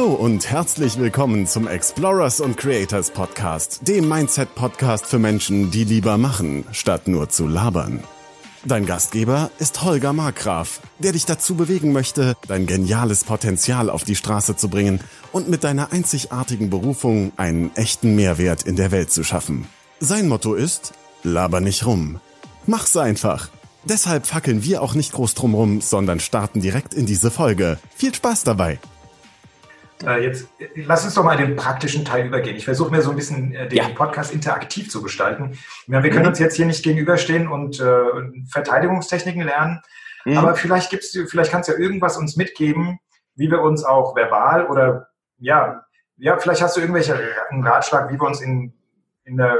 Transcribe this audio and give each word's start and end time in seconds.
Hallo 0.00 0.14
und 0.14 0.48
herzlich 0.48 0.98
willkommen 0.98 1.46
zum 1.46 1.68
Explorers 1.68 2.40
und 2.40 2.56
Creators 2.56 3.10
Podcast, 3.10 3.86
dem 3.86 4.08
Mindset-Podcast 4.08 5.04
für 5.04 5.18
Menschen, 5.18 5.70
die 5.70 5.84
lieber 5.84 6.16
machen, 6.16 6.64
statt 6.72 7.06
nur 7.06 7.28
zu 7.28 7.46
labern. 7.46 8.02
Dein 8.64 8.86
Gastgeber 8.86 9.50
ist 9.58 9.84
Holger 9.84 10.14
Markgraf, 10.14 10.80
der 11.00 11.12
dich 11.12 11.26
dazu 11.26 11.54
bewegen 11.54 11.92
möchte, 11.92 12.34
dein 12.48 12.64
geniales 12.64 13.24
Potenzial 13.24 13.90
auf 13.90 14.04
die 14.04 14.16
Straße 14.16 14.56
zu 14.56 14.70
bringen 14.70 15.00
und 15.32 15.50
mit 15.50 15.64
deiner 15.64 15.92
einzigartigen 15.92 16.70
Berufung 16.70 17.32
einen 17.36 17.70
echten 17.76 18.16
Mehrwert 18.16 18.62
in 18.62 18.76
der 18.76 18.92
Welt 18.92 19.12
zu 19.12 19.22
schaffen. 19.22 19.66
Sein 19.98 20.28
Motto 20.28 20.54
ist, 20.54 20.94
laber 21.24 21.60
nicht 21.60 21.84
rum. 21.84 22.20
Mach's 22.64 22.96
einfach. 22.96 23.50
Deshalb 23.84 24.26
fackeln 24.26 24.64
wir 24.64 24.80
auch 24.80 24.94
nicht 24.94 25.12
groß 25.12 25.34
drumrum, 25.34 25.82
sondern 25.82 26.20
starten 26.20 26.62
direkt 26.62 26.94
in 26.94 27.04
diese 27.04 27.30
Folge. 27.30 27.78
Viel 27.94 28.14
Spaß 28.14 28.44
dabei! 28.44 28.78
Äh, 30.04 30.24
jetzt 30.24 30.48
lass 30.74 31.04
uns 31.04 31.14
doch 31.14 31.24
mal 31.24 31.36
den 31.36 31.56
praktischen 31.56 32.04
Teil 32.04 32.26
übergehen. 32.26 32.56
Ich 32.56 32.64
versuche 32.64 32.90
mir 32.90 33.02
so 33.02 33.10
ein 33.10 33.16
bisschen 33.16 33.54
äh, 33.54 33.68
den 33.68 33.78
ja. 33.78 33.88
Podcast 33.90 34.32
interaktiv 34.32 34.90
zu 34.90 35.02
gestalten. 35.02 35.58
Wir 35.86 36.00
können 36.02 36.22
mhm. 36.22 36.28
uns 36.28 36.38
jetzt 36.38 36.56
hier 36.56 36.66
nicht 36.66 36.82
gegenüberstehen 36.82 37.48
und 37.48 37.80
äh, 37.80 38.02
Verteidigungstechniken 38.50 39.42
lernen, 39.42 39.80
mhm. 40.24 40.38
aber 40.38 40.54
vielleicht 40.54 40.90
gibt's, 40.90 41.16
vielleicht 41.28 41.50
kannst 41.50 41.68
du 41.68 41.72
ja 41.72 41.78
irgendwas 41.78 42.16
uns 42.16 42.36
mitgeben, 42.36 42.98
wie 43.34 43.50
wir 43.50 43.60
uns 43.60 43.84
auch 43.84 44.16
verbal 44.16 44.66
oder 44.66 45.08
ja, 45.38 45.84
ja, 46.16 46.38
vielleicht 46.38 46.62
hast 46.62 46.76
du 46.76 46.80
irgendwelche 46.80 47.18
einen 47.50 47.66
Ratschlag, 47.66 48.12
wie 48.12 48.20
wir 48.20 48.26
uns 48.26 48.40
in, 48.40 48.74
in 49.24 49.40
einer 49.40 49.56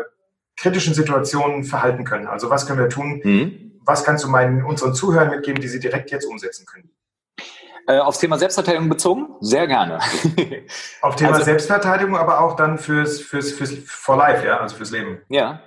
kritischen 0.57 0.93
Situation 0.93 1.65
verhalten 1.65 2.05
können. 2.05 2.27
Also 2.27 2.51
was 2.51 2.67
können 2.67 2.79
wir 2.79 2.89
tun? 2.89 3.21
Mhm. 3.25 3.81
Was 3.85 4.05
kannst 4.05 4.25
du 4.25 4.29
meinen 4.29 4.63
unseren 4.63 4.95
Zuhörern 4.95 5.31
mitgeben, 5.31 5.61
die 5.61 5.69
sie 5.69 5.81
direkt 5.81 6.11
jetzt 6.11 6.27
umsetzen 6.27 6.67
können? 6.67 6.91
Äh, 7.87 7.99
aufs 7.99 8.19
Thema 8.19 8.39
Selbstverteidigung 8.39 8.89
bezogen? 8.89 9.29
Sehr 9.41 9.67
gerne. 9.67 9.99
Auf 11.03 11.17
Thema 11.17 11.31
also, 11.33 11.45
Selbstverteidigung, 11.45 12.17
aber 12.17 12.41
auch 12.41 12.57
dann 12.57 12.79
fürs, 12.79 13.21
fürs, 13.21 13.53
fürs 13.53 13.73
For 13.87 14.17
Life, 14.17 14.47
ja, 14.47 14.59
also 14.59 14.77
fürs 14.77 14.91
Leben. 14.91 15.21
Ja. 15.29 15.63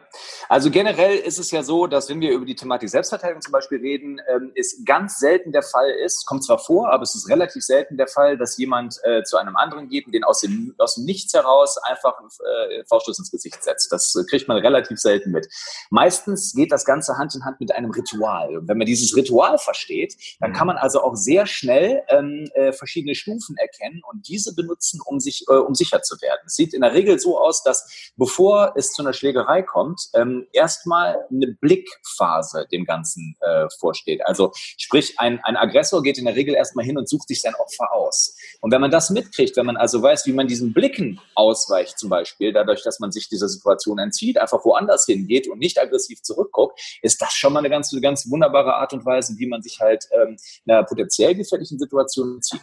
Also 0.49 0.69
generell 0.69 1.17
ist 1.17 1.39
es 1.39 1.51
ja 1.51 1.63
so, 1.63 1.87
dass 1.87 2.09
wenn 2.09 2.21
wir 2.21 2.31
über 2.31 2.45
die 2.45 2.55
Thematik 2.55 2.89
Selbstverteidigung 2.89 3.41
zum 3.41 3.51
Beispiel 3.51 3.79
reden, 3.79 4.21
ähm, 4.27 4.51
es 4.55 4.83
ganz 4.85 5.19
selten 5.19 5.51
der 5.51 5.63
Fall 5.63 5.89
ist, 5.89 6.25
kommt 6.25 6.43
zwar 6.43 6.59
vor, 6.59 6.91
aber 6.91 7.03
es 7.03 7.15
ist 7.15 7.29
relativ 7.29 7.63
selten 7.63 7.97
der 7.97 8.07
Fall, 8.07 8.37
dass 8.37 8.57
jemand 8.57 8.99
äh, 9.03 9.23
zu 9.23 9.37
einem 9.37 9.55
anderen 9.55 9.89
geht 9.89 10.05
und 10.05 10.13
den 10.13 10.23
aus 10.23 10.41
dem, 10.41 10.75
aus 10.77 10.95
dem 10.95 11.05
Nichts 11.05 11.33
heraus 11.33 11.77
einfach 11.77 12.17
einen 12.19 12.29
äh, 12.29 12.83
Fauststoß 12.85 13.19
ins 13.19 13.31
Gesicht 13.31 13.63
setzt. 13.63 13.91
Das 13.91 14.15
äh, 14.15 14.23
kriegt 14.29 14.47
man 14.47 14.57
relativ 14.57 14.99
selten 14.99 15.31
mit. 15.31 15.47
Meistens 15.89 16.53
geht 16.53 16.71
das 16.71 16.85
Ganze 16.85 17.17
Hand 17.17 17.35
in 17.35 17.45
Hand 17.45 17.59
mit 17.59 17.73
einem 17.73 17.91
Ritual. 17.91 18.57
Und 18.57 18.67
wenn 18.67 18.77
man 18.77 18.87
dieses 18.87 19.15
Ritual 19.15 19.57
versteht, 19.57 20.15
dann 20.39 20.53
kann 20.53 20.67
man 20.67 20.77
also 20.77 21.01
auch 21.01 21.15
sehr 21.15 21.45
schnell 21.45 22.03
ähm, 22.09 22.49
äh, 22.53 22.71
verschiedene 22.73 23.15
Stufen 23.15 23.55
erkennen 23.57 24.01
und 24.09 24.27
diese 24.27 24.53
benutzen, 24.55 24.99
um 25.05 25.19
sich, 25.19 25.45
äh, 25.49 25.53
um 25.53 25.75
sicher 25.75 26.01
zu 26.01 26.19
werden. 26.21 26.41
Es 26.45 26.53
sieht 26.53 26.73
in 26.73 26.81
der 26.81 26.93
Regel 26.93 27.19
so 27.19 27.39
aus, 27.39 27.63
dass 27.63 28.11
bevor 28.15 28.73
es 28.75 28.91
zu 28.91 29.01
einer 29.01 29.13
Schlägerei 29.13 29.61
kommt, 29.61 30.02
ähm, 30.13 30.47
erstmal 30.53 31.25
eine 31.29 31.47
Blickphase 31.59 32.67
dem 32.71 32.85
Ganzen 32.85 33.35
äh, 33.41 33.67
vorsteht. 33.79 34.25
Also 34.25 34.51
sprich, 34.77 35.19
ein, 35.19 35.39
ein 35.43 35.57
Aggressor 35.57 36.03
geht 36.03 36.17
in 36.17 36.25
der 36.25 36.35
Regel 36.35 36.55
erstmal 36.55 36.85
hin 36.85 36.97
und 36.97 37.09
sucht 37.09 37.27
sich 37.27 37.41
sein 37.41 37.55
Opfer 37.55 37.93
aus. 37.93 38.35
Und 38.61 38.71
wenn 38.71 38.81
man 38.81 38.91
das 38.91 39.09
mitkriegt, 39.09 39.57
wenn 39.57 39.65
man 39.65 39.77
also 39.77 40.01
weiß, 40.01 40.25
wie 40.25 40.33
man 40.33 40.47
diesen 40.47 40.73
Blicken 40.73 41.19
ausweicht 41.35 41.99
zum 41.99 42.09
Beispiel, 42.09 42.53
dadurch, 42.53 42.83
dass 42.83 42.99
man 42.99 43.11
sich 43.11 43.29
dieser 43.29 43.47
Situation 43.47 43.99
entzieht, 43.99 44.37
einfach 44.37 44.63
woanders 44.65 45.05
hingeht 45.05 45.47
und 45.47 45.59
nicht 45.59 45.79
aggressiv 45.79 46.21
zurückguckt, 46.21 46.79
ist 47.01 47.21
das 47.21 47.33
schon 47.33 47.53
mal 47.53 47.59
eine 47.59 47.69
ganz, 47.69 47.91
eine 47.91 48.01
ganz 48.01 48.29
wunderbare 48.29 48.75
Art 48.75 48.93
und 48.93 49.05
Weise, 49.05 49.35
wie 49.37 49.47
man 49.47 49.61
sich 49.61 49.79
halt 49.79 50.07
ähm, 50.11 50.37
einer 50.67 50.83
potenziell 50.83 51.35
gefährlichen 51.35 51.79
Situation 51.79 52.35
entzieht. 52.35 52.61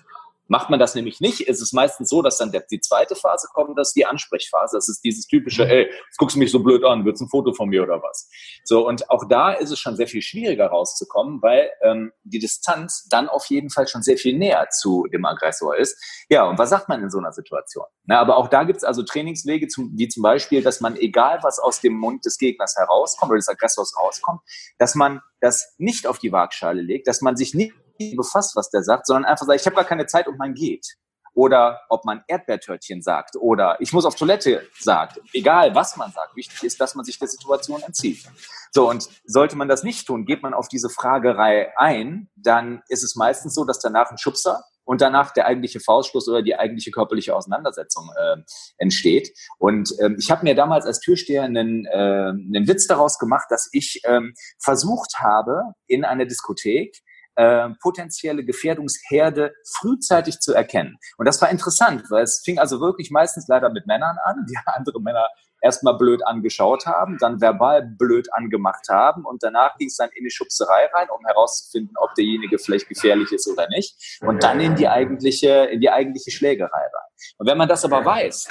Macht 0.50 0.68
man 0.68 0.80
das 0.80 0.96
nämlich 0.96 1.20
nicht, 1.20 1.42
ist 1.42 1.60
es 1.60 1.72
meistens 1.72 2.08
so, 2.08 2.22
dass 2.22 2.38
dann 2.38 2.50
die 2.72 2.80
zweite 2.80 3.14
Phase 3.14 3.46
kommt, 3.54 3.78
das 3.78 3.90
ist 3.90 3.94
die 3.94 4.04
Ansprechphase. 4.04 4.76
Das 4.76 4.88
ist 4.88 5.04
dieses 5.04 5.28
typische, 5.28 5.64
ey, 5.64 5.84
jetzt 5.84 6.16
guckst 6.18 6.34
du 6.34 6.40
mich 6.40 6.50
so 6.50 6.58
blöd 6.58 6.84
an, 6.84 7.04
willst 7.04 7.22
ein 7.22 7.28
Foto 7.28 7.52
von 7.52 7.68
mir 7.68 7.84
oder 7.84 8.02
was? 8.02 8.28
So, 8.64 8.84
und 8.84 9.08
auch 9.10 9.28
da 9.28 9.52
ist 9.52 9.70
es 9.70 9.78
schon 9.78 9.94
sehr 9.94 10.08
viel 10.08 10.22
schwieriger 10.22 10.66
rauszukommen, 10.66 11.40
weil 11.40 11.70
ähm, 11.82 12.10
die 12.24 12.40
Distanz 12.40 13.06
dann 13.08 13.28
auf 13.28 13.46
jeden 13.46 13.70
Fall 13.70 13.86
schon 13.86 14.02
sehr 14.02 14.16
viel 14.16 14.36
näher 14.36 14.68
zu 14.70 15.06
dem 15.12 15.24
Aggressor 15.24 15.76
ist. 15.76 15.96
Ja, 16.28 16.42
und 16.48 16.58
was 16.58 16.70
sagt 16.70 16.88
man 16.88 17.00
in 17.00 17.10
so 17.10 17.18
einer 17.18 17.32
Situation? 17.32 17.86
Na, 18.06 18.20
aber 18.20 18.36
auch 18.36 18.48
da 18.48 18.64
gibt 18.64 18.78
es 18.78 18.84
also 18.84 19.04
Trainingswege, 19.04 19.68
zum, 19.68 19.92
wie 19.96 20.08
zum 20.08 20.24
Beispiel, 20.24 20.64
dass 20.64 20.80
man, 20.80 20.96
egal 20.96 21.38
was 21.42 21.60
aus 21.60 21.80
dem 21.80 21.94
Mund 21.94 22.24
des 22.24 22.38
Gegners 22.38 22.74
herauskommt 22.76 23.30
oder 23.30 23.38
des 23.38 23.48
Aggressors 23.48 23.96
rauskommt, 23.96 24.40
dass 24.78 24.96
man 24.96 25.20
das 25.40 25.74
nicht 25.78 26.08
auf 26.08 26.18
die 26.18 26.32
Waagschale 26.32 26.82
legt, 26.82 27.06
dass 27.06 27.20
man 27.20 27.36
sich 27.36 27.54
nicht 27.54 27.72
befasst, 28.16 28.56
was 28.56 28.70
der 28.70 28.82
sagt, 28.82 29.06
sondern 29.06 29.24
einfach 29.24 29.46
sagt, 29.46 29.60
ich 29.60 29.66
habe 29.66 29.76
gar 29.76 29.84
keine 29.84 30.06
Zeit 30.06 30.26
und 30.28 30.38
man 30.38 30.54
geht. 30.54 30.86
Oder 31.32 31.80
ob 31.88 32.04
man 32.04 32.22
Erdbeertörtchen 32.26 33.02
sagt 33.02 33.36
oder 33.36 33.76
ich 33.80 33.92
muss 33.92 34.04
auf 34.04 34.16
Toilette 34.16 34.66
sagt. 34.78 35.20
Egal, 35.32 35.74
was 35.76 35.96
man 35.96 36.10
sagt. 36.10 36.34
Wichtig 36.34 36.64
ist, 36.64 36.80
dass 36.80 36.96
man 36.96 37.04
sich 37.04 37.18
der 37.18 37.28
Situation 37.28 37.80
entzieht. 37.82 38.26
So, 38.72 38.90
und 38.90 39.08
sollte 39.24 39.56
man 39.56 39.68
das 39.68 39.84
nicht 39.84 40.06
tun, 40.06 40.24
geht 40.24 40.42
man 40.42 40.54
auf 40.54 40.68
diese 40.68 40.90
Fragerei 40.90 41.72
ein, 41.76 42.28
dann 42.34 42.82
ist 42.88 43.04
es 43.04 43.14
meistens 43.14 43.54
so, 43.54 43.64
dass 43.64 43.78
danach 43.78 44.10
ein 44.10 44.18
Schubser 44.18 44.64
und 44.90 45.00
danach 45.00 45.32
der 45.32 45.46
eigentliche 45.46 45.78
Faustschluss 45.78 46.28
oder 46.28 46.42
die 46.42 46.56
eigentliche 46.56 46.90
körperliche 46.90 47.34
Auseinandersetzung 47.36 48.10
äh, 48.16 48.36
entsteht. 48.78 49.30
Und 49.58 49.94
ähm, 50.00 50.16
ich 50.18 50.32
habe 50.32 50.42
mir 50.42 50.56
damals 50.56 50.84
als 50.84 50.98
Türsteher 50.98 51.44
einen, 51.44 51.86
äh, 51.86 51.90
einen 51.92 52.66
Witz 52.66 52.88
daraus 52.88 53.18
gemacht, 53.18 53.46
dass 53.50 53.68
ich 53.70 54.00
ähm, 54.04 54.34
versucht 54.58 55.20
habe, 55.20 55.74
in 55.86 56.04
einer 56.04 56.26
Diskothek 56.26 56.96
äh, 57.36 57.68
potenzielle 57.80 58.44
Gefährdungsherde 58.44 59.52
frühzeitig 59.78 60.40
zu 60.40 60.52
erkennen. 60.52 60.98
Und 61.16 61.26
das 61.26 61.40
war 61.40 61.50
interessant, 61.50 62.04
weil 62.10 62.24
es 62.24 62.42
fing 62.44 62.58
also 62.58 62.80
wirklich 62.80 63.10
meistens 63.10 63.48
leider 63.48 63.70
mit 63.70 63.86
Männern 63.86 64.16
an, 64.24 64.46
die 64.48 64.56
andere 64.66 65.00
Männer 65.00 65.26
erstmal 65.62 65.96
blöd 65.96 66.26
angeschaut 66.26 66.86
haben, 66.86 67.18
dann 67.18 67.40
verbal 67.40 67.82
blöd 67.82 68.32
angemacht 68.32 68.88
haben 68.88 69.24
und 69.24 69.42
danach 69.42 69.76
ging 69.76 69.88
es 69.88 69.96
dann 69.96 70.10
in 70.14 70.24
die 70.24 70.30
Schubserei 70.30 70.86
rein, 70.94 71.08
um 71.10 71.24
herauszufinden, 71.26 71.96
ob 71.98 72.14
derjenige 72.14 72.58
vielleicht 72.58 72.88
gefährlich 72.88 73.30
ist 73.32 73.46
oder 73.46 73.68
nicht 73.68 74.20
und 74.22 74.42
dann 74.42 74.60
in 74.60 74.74
die 74.74 74.88
eigentliche, 74.88 75.66
in 75.66 75.80
die 75.80 75.90
eigentliche 75.90 76.30
Schlägerei 76.30 76.80
rein. 76.80 77.10
Und 77.36 77.46
wenn 77.46 77.58
man 77.58 77.68
das 77.68 77.84
aber 77.84 78.04
weiß, 78.04 78.48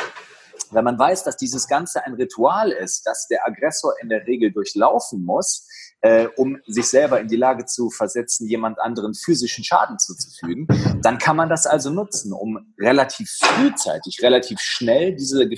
wenn 0.72 0.84
man 0.84 1.00
weiß, 1.00 1.24
dass 1.24 1.38
dieses 1.38 1.68
Ganze 1.68 2.06
ein 2.06 2.14
Ritual 2.14 2.72
ist, 2.72 3.08
das 3.08 3.28
der 3.28 3.48
Aggressor 3.48 3.94
in 4.02 4.10
der 4.10 4.28
Regel 4.28 4.52
durchlaufen 4.52 5.24
muss, 5.24 5.68
äh, 6.02 6.28
um 6.38 6.58
sich 6.66 6.88
selber 6.88 7.20
in 7.20 7.28
die 7.28 7.36
Lage 7.36 7.66
zu 7.66 7.90
versetzen, 7.90 8.48
jemand 8.48 8.80
anderen 8.80 9.14
physischen 9.14 9.64
Schaden 9.64 10.00
zuzufügen, 10.00 10.68
dann 11.02 11.18
kann 11.18 11.36
man 11.36 11.50
das 11.50 11.68
also 11.68 11.90
nutzen, 11.90 12.34
um 12.34 12.74
relativ 12.80 13.30
frühzeitig, 13.42 14.20
relativ 14.22 14.60
schnell 14.60 15.16
diese 15.16 15.50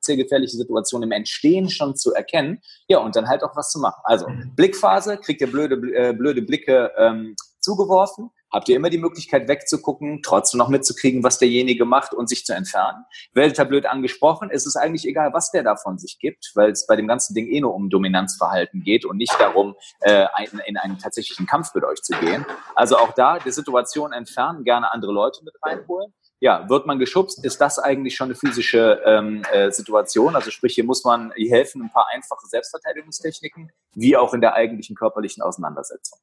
sehr 0.00 0.16
gefährliche 0.16 0.56
Situation 0.56 1.02
im 1.02 1.12
Entstehen 1.12 1.68
schon 1.68 1.96
zu 1.96 2.12
erkennen, 2.12 2.60
ja, 2.88 2.98
und 2.98 3.14
dann 3.16 3.28
halt 3.28 3.42
auch 3.44 3.56
was 3.56 3.70
zu 3.70 3.78
machen. 3.78 4.00
Also 4.04 4.28
mhm. 4.28 4.54
Blickphase, 4.56 5.18
kriegt 5.18 5.40
ihr 5.40 5.50
blöde, 5.50 5.76
äh, 5.94 6.12
blöde 6.12 6.42
Blicke 6.42 6.90
ähm, 6.96 7.36
zugeworfen, 7.60 8.30
habt 8.52 8.68
ihr 8.68 8.76
immer 8.76 8.90
die 8.90 8.98
Möglichkeit 8.98 9.48
wegzugucken, 9.48 10.22
trotzdem 10.22 10.58
noch 10.58 10.68
mitzukriegen, 10.68 11.22
was 11.22 11.38
derjenige 11.38 11.84
macht 11.84 12.14
und 12.14 12.28
sich 12.28 12.44
zu 12.44 12.54
entfernen. 12.54 13.04
Werdet 13.32 13.58
ihr 13.58 13.64
blöd 13.64 13.86
angesprochen, 13.86 14.50
ist 14.50 14.66
es 14.66 14.76
eigentlich 14.76 15.06
egal, 15.06 15.32
was 15.32 15.50
der 15.50 15.62
davon 15.62 15.98
sich 15.98 16.18
gibt, 16.18 16.52
weil 16.54 16.70
es 16.70 16.86
bei 16.86 16.96
dem 16.96 17.08
ganzen 17.08 17.34
Ding 17.34 17.48
eh 17.48 17.60
nur 17.60 17.74
um 17.74 17.90
Dominanzverhalten 17.90 18.82
geht 18.82 19.04
und 19.04 19.16
nicht 19.16 19.34
darum, 19.38 19.74
äh, 20.00 20.26
in 20.66 20.76
einen 20.76 20.98
tatsächlichen 20.98 21.46
Kampf 21.46 21.74
mit 21.74 21.84
euch 21.84 22.02
zu 22.02 22.14
gehen. 22.18 22.44
Also 22.74 22.96
auch 22.96 23.12
da 23.12 23.38
die 23.38 23.50
Situation 23.50 24.12
entfernen, 24.12 24.64
gerne 24.64 24.92
andere 24.92 25.12
Leute 25.12 25.42
mit 25.44 25.54
reinholen 25.62 26.12
ja, 26.42 26.68
wird 26.68 26.86
man 26.88 26.98
geschubst, 26.98 27.44
ist 27.44 27.60
das 27.60 27.78
eigentlich 27.78 28.16
schon 28.16 28.24
eine 28.24 28.34
physische 28.34 29.00
ähm, 29.04 29.44
äh, 29.52 29.70
Situation. 29.70 30.34
Also 30.34 30.50
sprich, 30.50 30.74
hier 30.74 30.82
muss 30.82 31.04
man, 31.04 31.32
hier 31.36 31.52
helfen 31.52 31.82
ein 31.82 31.92
paar 31.92 32.08
einfache 32.12 32.48
Selbstverteidigungstechniken, 32.48 33.70
wie 33.94 34.16
auch 34.16 34.34
in 34.34 34.40
der 34.40 34.54
eigentlichen 34.54 34.96
körperlichen 34.96 35.40
Auseinandersetzung. 35.40 36.18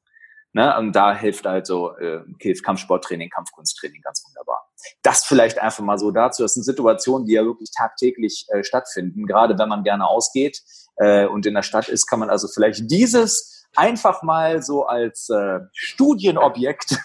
Ne? 0.52 0.76
Und 0.78 0.92
da 0.92 1.14
hilft 1.14 1.46
also 1.46 1.96
äh, 1.96 2.22
Kampfsporttraining, 2.62 3.30
Kampfkunsttraining 3.30 4.02
ganz 4.02 4.24
wunderbar. 4.26 4.68
Das 5.02 5.24
vielleicht 5.24 5.58
einfach 5.58 5.84
mal 5.84 5.98
so 5.98 6.10
dazu. 6.10 6.42
Das 6.42 6.54
sind 6.54 6.64
Situationen, 6.64 7.26
die 7.26 7.34
ja 7.34 7.44
wirklich 7.44 7.70
tagtäglich 7.76 8.46
äh, 8.48 8.64
stattfinden. 8.64 9.26
Gerade 9.26 9.58
wenn 9.58 9.68
man 9.68 9.84
gerne 9.84 10.06
ausgeht 10.06 10.60
äh, 10.96 11.26
und 11.26 11.46
in 11.46 11.54
der 11.54 11.62
Stadt 11.62 11.88
ist, 11.88 12.06
kann 12.06 12.18
man 12.18 12.30
also 12.30 12.48
vielleicht 12.48 12.90
dieses 12.90 13.66
einfach 13.76 14.22
mal 14.22 14.62
so 14.62 14.86
als 14.86 15.28
äh, 15.28 15.60
Studienobjekt 15.72 16.98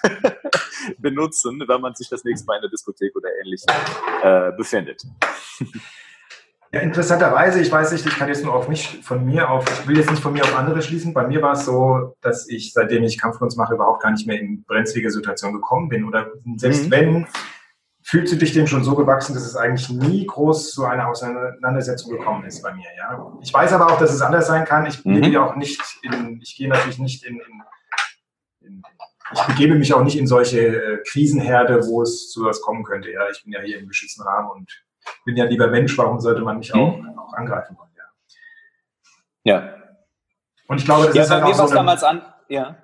benutzen, 0.98 1.64
wenn 1.68 1.82
man 1.82 1.94
sich 1.96 2.10
das 2.10 2.24
nächste 2.24 2.48
Mal 2.48 2.56
in 2.56 2.62
der 2.62 2.72
Diskothek 2.72 3.16
oder 3.16 3.30
ähnlich 3.42 3.64
äh, 4.24 4.52
befindet. 4.54 5.04
Ja, 6.75 6.81
interessanterweise, 6.81 7.62
ich 7.62 7.72
weiß 7.72 7.94
nicht, 7.94 8.06
ich 8.06 8.18
kann 8.18 8.27
jetzt 8.27 8.44
nur 8.44 8.54
auf 8.54 8.68
mich, 8.68 9.00
von 9.01 9.24
mir 9.24 9.50
auf, 9.50 9.63
ich 9.80 9.88
will 9.88 9.98
jetzt 9.98 10.12
nicht 10.12 10.22
von 10.22 10.33
mir 10.33 10.44
auf 10.44 10.57
andere 10.57 10.81
schließen. 10.81 11.13
Bei 11.13 11.25
mir 11.25 11.42
war 11.42 11.54
es 11.54 11.63
so, 11.63 12.18
dass 12.19 12.50
ich, 12.50 12.74
seitdem 12.74 13.01
ich 13.04 13.18
Kampfkunst 13.18 13.57
mache, 13.57 13.75
überhaupt 13.75 14.04
gar 14.04 14.12
nicht 14.12 14.27
mehr 14.27 14.38
in 14.38 14.62
brenzlige 14.66 15.10
Situationen 15.10 15.56
gekommen 15.56 15.88
bin. 15.88 16.04
Oder 16.04 16.33
selbst 16.57 16.88
mhm. 16.88 16.92
wenn, 16.92 17.27
fühlst 18.04 18.33
du 18.33 18.38
dich 18.38 18.51
dem 18.51 18.68
schon 18.68 18.83
so 18.83 18.94
gewachsen, 18.94 19.33
dass 19.33 19.45
es 19.45 19.56
eigentlich 19.56 19.88
nie 19.89 20.25
groß 20.25 20.72
zu 20.72 20.83
einer 20.83 21.07
Auseinandersetzung 21.07 22.12
gekommen 22.12 22.44
ist 22.44 22.62
bei 22.62 22.74
mir. 22.74 22.89
Ja? 22.98 23.25
Ich 23.42 23.54
weiß 23.54 23.72
aber 23.72 23.94
auch, 23.94 23.98
dass 23.98 24.12
es 24.12 24.22
anders 24.22 24.48
sein 24.48 24.66
kann. 24.66 24.86
Ich 24.86 25.06
mhm. 25.06 25.24
ja 25.24 25.45
auch 25.45 25.56
nicht 25.56 25.81
in, 26.01 26.42
ich 26.42 26.57
gehe 26.57 26.68
natürlich 26.68 27.00
nicht 27.00 27.24
in, 27.24 27.36
in, 27.39 28.68
in 28.68 28.83
ich 29.33 29.42
begebe 29.44 29.75
mich 29.75 29.94
auch 29.94 30.04
nicht 30.04 30.18
in 30.18 30.27
solche 30.27 30.60
äh, 30.60 30.98
Krisenherde, 31.07 31.88
wo 31.88 32.01
es 32.01 32.30
zu 32.31 32.44
was 32.44 32.60
kommen 32.60 32.83
könnte. 32.83 33.12
Ja, 33.12 33.30
ich 33.31 33.45
bin 33.45 33.54
ja 33.54 33.62
hier 33.62 33.80
im 33.80 33.88
geschützten 33.88 34.24
Rahmen 34.24 34.50
und 34.51 34.86
bin 35.25 35.36
ja 35.38 35.46
lieber 35.46 35.68
Mensch. 35.68 35.98
Warum 35.98 36.19
sollte 36.19 36.42
man 36.42 36.57
mich 36.57 36.74
auch, 36.74 36.98
mhm. 36.98 37.18
auch 37.18 37.34
angreifen 37.34 37.78
wollen? 37.78 37.90
Ja. 39.44 39.54
ja. 39.54 39.74
Und 40.68 40.80
ich 40.80 40.86
glaube, 40.86 41.07
das 41.07 41.16
ja, 41.16 41.24
ist 41.24 41.31
halt 41.31 41.44
auch 41.44 41.68
so 41.68 41.74
damals 41.74 42.04
an, 42.04 42.22
ja. 42.50 42.78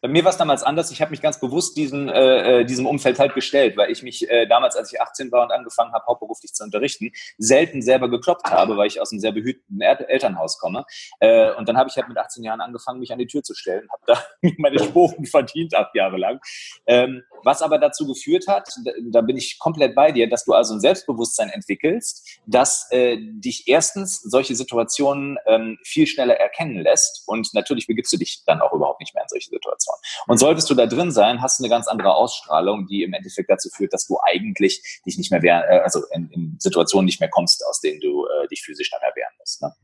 Bei 0.00 0.08
mir 0.08 0.22
war 0.24 0.30
es 0.30 0.36
damals 0.36 0.62
anders. 0.62 0.90
Ich 0.90 1.00
habe 1.00 1.10
mich 1.10 1.22
ganz 1.22 1.40
bewusst 1.40 1.76
diesem, 1.76 2.08
äh, 2.08 2.60
äh, 2.60 2.64
diesem 2.64 2.86
Umfeld 2.86 3.18
halt 3.18 3.34
gestellt, 3.34 3.76
weil 3.76 3.90
ich 3.90 4.02
mich 4.02 4.28
äh, 4.30 4.46
damals, 4.46 4.76
als 4.76 4.92
ich 4.92 5.00
18 5.00 5.32
war 5.32 5.44
und 5.44 5.50
angefangen 5.50 5.92
habe, 5.92 6.04
hauptberuflich 6.06 6.52
zu 6.52 6.62
unterrichten, 6.64 7.10
selten 7.38 7.80
selber 7.80 8.10
gekloppt 8.10 8.50
habe, 8.50 8.76
weil 8.76 8.86
ich 8.86 9.00
aus 9.00 9.12
einem 9.12 9.20
sehr 9.20 9.32
behüteten 9.32 9.80
er 9.80 10.08
Elternhaus 10.08 10.58
komme. 10.58 10.84
Äh, 11.20 11.52
und 11.54 11.68
dann 11.68 11.78
habe 11.78 11.88
ich 11.88 11.96
halt 11.96 12.08
mit 12.08 12.18
18 12.18 12.44
Jahren 12.44 12.60
angefangen, 12.60 13.00
mich 13.00 13.12
an 13.12 13.18
die 13.18 13.26
Tür 13.26 13.42
zu 13.42 13.54
stellen, 13.54 13.88
habe 13.90 14.02
da 14.06 14.22
meine 14.58 14.78
Sporen 14.78 15.24
verdient, 15.24 15.74
acht 15.74 15.94
Jahre 15.94 16.18
lang. 16.18 16.40
Ähm, 16.86 17.22
was 17.44 17.62
aber 17.62 17.78
dazu 17.78 18.06
geführt 18.06 18.46
hat, 18.48 18.68
da 19.10 19.20
bin 19.20 19.36
ich 19.36 19.58
komplett 19.58 19.94
bei 19.94 20.12
dir, 20.12 20.28
dass 20.28 20.44
du 20.44 20.52
also 20.52 20.74
ein 20.74 20.80
Selbstbewusstsein 20.80 21.50
entwickelst, 21.50 22.40
das 22.46 22.86
äh, 22.90 23.18
dich 23.20 23.68
erstens 23.68 24.20
solche 24.20 24.54
Situationen 24.54 25.38
ähm, 25.46 25.78
viel 25.84 26.06
schneller 26.06 26.34
erkennen 26.34 26.80
lässt 26.80 27.22
und 27.26 27.52
natürlich 27.54 27.86
begibst 27.86 28.12
du 28.12 28.16
dich 28.16 28.42
dann 28.46 28.60
auch 28.60 28.72
überhaupt 28.72 29.00
nicht 29.00 29.14
mehr 29.14 29.22
in 29.22 29.28
solche 29.28 29.50
Situationen. 29.50 30.00
Und 30.26 30.38
solltest 30.38 30.68
du 30.70 30.74
da 30.74 30.86
drin 30.86 31.10
sein, 31.10 31.42
hast 31.42 31.58
du 31.58 31.64
eine 31.64 31.70
ganz 31.70 31.86
andere 31.88 32.14
Ausstrahlung, 32.14 32.86
die 32.86 33.02
im 33.02 33.12
Endeffekt 33.12 33.50
dazu 33.50 33.68
führt, 33.70 33.92
dass 33.92 34.06
du 34.06 34.18
eigentlich 34.22 35.00
dich 35.06 35.18
nicht 35.18 35.30
mehr 35.30 35.42
wehren, 35.42 35.62
äh, 35.68 35.80
also 35.80 36.02
in, 36.12 36.30
in, 36.30 36.56
Situationen 36.58 37.06
nicht 37.06 37.20
mehr 37.20 37.30
kommst, 37.30 37.64
aus 37.66 37.80
denen 37.80 38.00
du 38.00 38.26
äh, 38.26 38.48
dich 38.48 38.62
physisch 38.62 38.90
dann 38.90 39.00
mehr 39.00 39.12
wehren 39.14 39.34
musst. 39.38 39.62
Ne? 39.62 39.74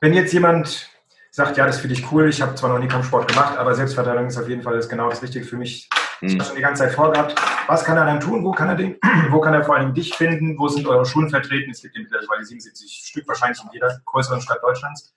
Wenn 0.00 0.14
jetzt 0.14 0.32
jemand 0.32 0.91
sagt, 1.34 1.56
ja, 1.56 1.66
das 1.66 1.78
finde 1.78 1.94
ich 1.94 2.12
cool, 2.12 2.28
ich 2.28 2.42
habe 2.42 2.54
zwar 2.54 2.70
noch 2.70 2.78
nie 2.78 2.88
Kampfsport 2.88 3.26
gemacht, 3.26 3.56
aber 3.56 3.74
Selbstverteidigung 3.74 4.28
ist 4.28 4.36
auf 4.36 4.48
jeden 4.48 4.62
Fall 4.62 4.76
das 4.76 4.88
genau 4.88 5.08
das 5.08 5.22
Richtige 5.22 5.46
für 5.46 5.56
mich. 5.56 5.88
Ich 6.20 6.34
habe 6.34 6.44
schon 6.44 6.56
die 6.56 6.62
ganze 6.62 6.84
Zeit 6.84 6.92
vorgehabt. 6.92 7.34
Was 7.66 7.84
kann 7.84 7.96
er 7.96 8.04
dann 8.04 8.20
tun? 8.20 8.44
Wo 8.44 8.52
kann 8.52 8.68
er, 8.68 8.76
den, 8.76 8.96
wo 9.30 9.40
kann 9.40 9.54
er 9.54 9.64
vor 9.64 9.76
allem 9.76 9.94
dich 9.94 10.14
finden? 10.14 10.56
Wo 10.58 10.68
sind 10.68 10.86
eure 10.86 11.04
Schulen 11.06 11.30
vertreten? 11.30 11.70
Es 11.70 11.80
gibt 11.80 11.96
mittlerweile 11.96 12.44
77 12.44 13.06
Stück, 13.08 13.26
wahrscheinlich 13.26 13.60
in 13.64 13.70
jeder 13.72 13.98
größeren 14.04 14.40
Stadt 14.40 14.62
Deutschlands. 14.62 15.14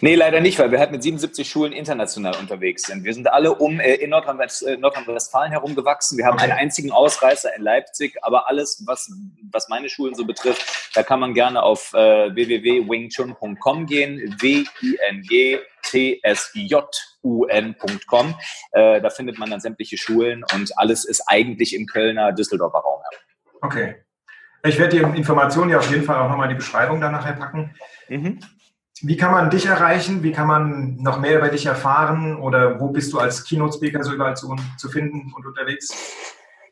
Nee, 0.00 0.14
leider 0.14 0.40
nicht, 0.40 0.58
weil 0.58 0.70
wir 0.70 0.78
halt 0.78 0.90
mit 0.90 1.02
77 1.02 1.46
Schulen 1.46 1.72
international 1.72 2.34
unterwegs 2.36 2.84
sind. 2.84 3.04
Wir 3.04 3.12
sind 3.12 3.30
alle 3.30 3.54
um 3.54 3.78
äh, 3.78 3.96
in 3.96 4.08
Nordrhein-Westfalen 4.10 4.80
Nordrhein 4.80 5.50
herumgewachsen. 5.50 6.16
Wir 6.16 6.24
haben 6.24 6.38
einen 6.38 6.52
einzigen 6.52 6.92
Ausreißer 6.92 7.54
in 7.54 7.62
Leipzig, 7.62 8.16
aber 8.22 8.48
alles, 8.48 8.82
was, 8.86 9.12
was 9.52 9.68
meine 9.68 9.90
Schulen 9.90 10.14
so 10.14 10.24
betrifft, 10.24 10.90
da 10.94 11.02
kann 11.02 11.20
man 11.20 11.34
gerne 11.34 11.62
auf 11.62 11.92
äh, 11.92 12.34
www.wingchun.com 12.34 13.84
gehen. 13.86 14.34
W-I-N-G 14.40 15.58
tsjun.com. 15.82 16.74
Äh, 18.72 19.00
da 19.00 19.10
findet 19.10 19.38
man 19.38 19.50
dann 19.50 19.60
sämtliche 19.60 19.98
Schulen 19.98 20.42
und 20.54 20.78
alles 20.78 21.04
ist 21.04 21.22
eigentlich 21.26 21.74
im 21.74 21.86
Kölner 21.86 22.32
Düsseldorfer 22.32 22.78
Raum. 22.78 23.00
Okay. 23.60 23.96
Ich 24.62 24.78
werde 24.78 24.96
die 24.96 25.02
Informationen 25.18 25.70
ja 25.70 25.78
auf 25.78 25.90
jeden 25.90 26.04
Fall 26.04 26.16
auch 26.16 26.28
nochmal 26.28 26.46
in 26.48 26.56
die 26.56 26.58
Beschreibung 26.58 27.00
dann 27.00 27.12
nachher 27.12 27.32
packen. 27.32 27.74
Mhm. 28.08 28.40
Wie 29.02 29.16
kann 29.16 29.32
man 29.32 29.48
dich 29.48 29.64
erreichen? 29.64 30.22
Wie 30.22 30.32
kann 30.32 30.46
man 30.46 30.96
noch 30.96 31.18
mehr 31.18 31.38
über 31.38 31.48
dich 31.48 31.64
erfahren? 31.64 32.36
Oder 32.36 32.78
wo 32.80 32.88
bist 32.88 33.12
du 33.12 33.18
als 33.18 33.44
Keynote-Speaker 33.44 34.04
so 34.04 34.12
überall 34.12 34.36
zu, 34.36 34.54
zu 34.76 34.90
finden 34.90 35.32
und 35.34 35.46
unterwegs? 35.46 35.88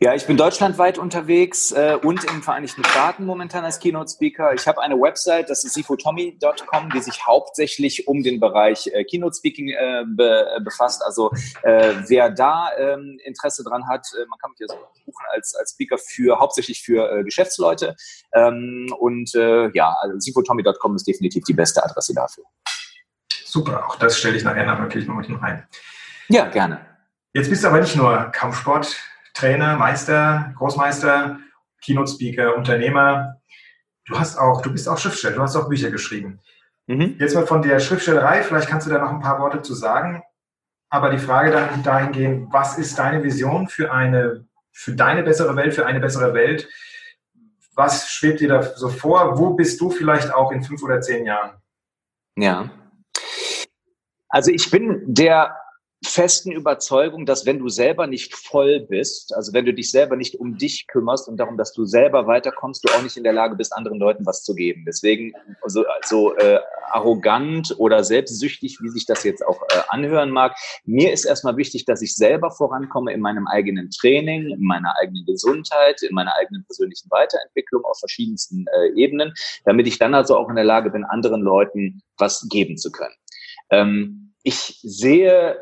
Ja, 0.00 0.14
ich 0.14 0.26
bin 0.26 0.36
deutschlandweit 0.36 0.96
unterwegs 0.96 1.72
äh, 1.72 1.98
und 2.00 2.22
in 2.22 2.34
den 2.34 2.42
Vereinigten 2.42 2.84
Staaten 2.84 3.24
momentan 3.24 3.64
als 3.64 3.80
Keynote-Speaker. 3.80 4.54
Ich 4.54 4.68
habe 4.68 4.80
eine 4.80 4.94
Website, 4.94 5.50
das 5.50 5.64
ist 5.64 5.74
sifotommy.com, 5.74 6.90
die 6.90 7.00
sich 7.00 7.26
hauptsächlich 7.26 8.06
um 8.06 8.22
den 8.22 8.38
Bereich 8.38 8.86
äh, 8.92 9.02
Keynote-Speaking 9.02 9.70
äh, 9.70 10.04
be, 10.06 10.60
befasst. 10.62 11.02
Also 11.04 11.32
äh, 11.62 11.94
wer 12.06 12.30
da 12.30 12.68
ähm, 12.78 13.18
Interesse 13.24 13.64
dran 13.64 13.88
hat, 13.88 14.06
äh, 14.14 14.24
man 14.28 14.38
kann 14.38 14.52
mich 14.52 14.60
ja 14.60 14.68
so 14.68 14.76
buchen 15.04 15.24
als, 15.32 15.56
als 15.56 15.72
Speaker 15.72 15.98
für 15.98 16.38
hauptsächlich 16.38 16.80
für 16.80 17.10
äh, 17.10 17.24
Geschäftsleute. 17.24 17.96
Ähm, 18.34 18.94
und 19.00 19.34
äh, 19.34 19.68
ja, 19.74 19.96
also 20.00 20.16
sifotommy.com 20.20 20.94
ist 20.94 21.08
definitiv 21.08 21.42
die 21.42 21.54
beste 21.54 21.82
Adresse 21.82 22.14
dafür. 22.14 22.44
Super, 23.44 23.84
auch 23.84 23.96
das 23.96 24.16
stelle 24.16 24.36
ich 24.36 24.44
nachher 24.44 24.64
natürlich 24.64 25.08
noch 25.08 25.16
mit 25.16 25.28
rein. 25.42 25.66
Ja, 26.28 26.46
gerne. 26.46 26.86
Jetzt 27.32 27.50
bist 27.50 27.64
du 27.64 27.68
aber 27.68 27.80
nicht 27.80 27.96
nur 27.96 28.30
Kampfsport 28.30 28.96
Trainer, 29.38 29.76
Meister, 29.76 30.52
Großmeister, 30.56 31.38
Keynote-Speaker, 31.82 32.56
Unternehmer. 32.56 33.36
Du 34.04 34.18
hast 34.18 34.36
auch, 34.36 34.62
du 34.62 34.72
bist 34.72 34.88
auch 34.88 34.98
Schriftsteller, 34.98 35.36
du 35.36 35.42
hast 35.42 35.54
auch 35.54 35.68
Bücher 35.68 35.90
geschrieben. 35.90 36.40
Mhm. 36.88 37.16
Jetzt 37.20 37.36
mal 37.36 37.46
von 37.46 37.62
der 37.62 37.78
Schriftstellerei, 37.78 38.42
vielleicht 38.42 38.68
kannst 38.68 38.88
du 38.88 38.90
da 38.90 38.98
noch 38.98 39.10
ein 39.12 39.20
paar 39.20 39.38
Worte 39.38 39.62
zu 39.62 39.74
sagen. 39.74 40.22
Aber 40.90 41.10
die 41.10 41.18
Frage 41.18 41.52
dann 41.52 41.82
dahingehend, 41.84 42.52
was 42.52 42.78
ist 42.78 42.98
deine 42.98 43.22
Vision 43.22 43.68
für 43.68 43.92
eine, 43.92 44.46
für 44.72 44.94
deine 44.94 45.22
bessere 45.22 45.54
Welt, 45.54 45.74
für 45.74 45.86
eine 45.86 46.00
bessere 46.00 46.34
Welt? 46.34 46.68
Was 47.74 48.10
schwebt 48.10 48.40
dir 48.40 48.48
da 48.48 48.62
so 48.62 48.88
vor? 48.88 49.38
Wo 49.38 49.54
bist 49.54 49.80
du 49.80 49.90
vielleicht 49.90 50.34
auch 50.34 50.50
in 50.50 50.64
fünf 50.64 50.82
oder 50.82 51.00
zehn 51.00 51.26
Jahren? 51.26 51.52
Ja. 52.36 52.70
Also 54.28 54.50
ich 54.50 54.68
bin 54.70 55.02
der 55.06 55.56
festen 56.04 56.52
Überzeugung, 56.52 57.26
dass 57.26 57.44
wenn 57.44 57.58
du 57.58 57.68
selber 57.68 58.06
nicht 58.06 58.34
voll 58.34 58.80
bist, 58.80 59.34
also 59.34 59.52
wenn 59.52 59.64
du 59.64 59.74
dich 59.74 59.90
selber 59.90 60.14
nicht 60.14 60.36
um 60.38 60.56
dich 60.56 60.86
kümmerst 60.86 61.28
und 61.28 61.38
darum, 61.38 61.56
dass 61.56 61.72
du 61.72 61.84
selber 61.84 62.28
weiterkommst, 62.28 62.84
du 62.84 62.92
auch 62.92 63.02
nicht 63.02 63.16
in 63.16 63.24
der 63.24 63.32
Lage 63.32 63.56
bist, 63.56 63.72
anderen 63.72 63.98
Leuten 63.98 64.24
was 64.24 64.44
zu 64.44 64.54
geben. 64.54 64.84
Deswegen 64.86 65.32
so 65.66 65.84
also, 65.86 66.36
äh, 66.36 66.60
arrogant 66.90 67.74
oder 67.78 68.04
selbstsüchtig, 68.04 68.78
wie 68.80 68.88
sich 68.90 69.06
das 69.06 69.24
jetzt 69.24 69.44
auch 69.44 69.60
äh, 69.70 69.80
anhören 69.88 70.30
mag, 70.30 70.56
mir 70.84 71.12
ist 71.12 71.24
erstmal 71.24 71.56
wichtig, 71.56 71.84
dass 71.84 72.00
ich 72.00 72.14
selber 72.14 72.52
vorankomme 72.52 73.12
in 73.12 73.20
meinem 73.20 73.48
eigenen 73.48 73.90
Training, 73.90 74.50
in 74.50 74.62
meiner 74.62 74.94
eigenen 75.02 75.26
Gesundheit, 75.26 76.02
in 76.02 76.14
meiner 76.14 76.34
eigenen 76.36 76.64
persönlichen 76.64 77.10
Weiterentwicklung 77.10 77.84
auf 77.84 77.98
verschiedensten 77.98 78.66
äh, 78.68 78.88
Ebenen, 78.94 79.34
damit 79.64 79.88
ich 79.88 79.98
dann 79.98 80.14
also 80.14 80.36
auch 80.36 80.48
in 80.48 80.56
der 80.56 80.64
Lage 80.64 80.90
bin, 80.90 81.04
anderen 81.04 81.42
Leuten 81.42 82.02
was 82.16 82.46
geben 82.48 82.76
zu 82.76 82.92
können. 82.92 83.14
Ähm, 83.70 84.34
ich 84.42 84.78
sehe 84.82 85.58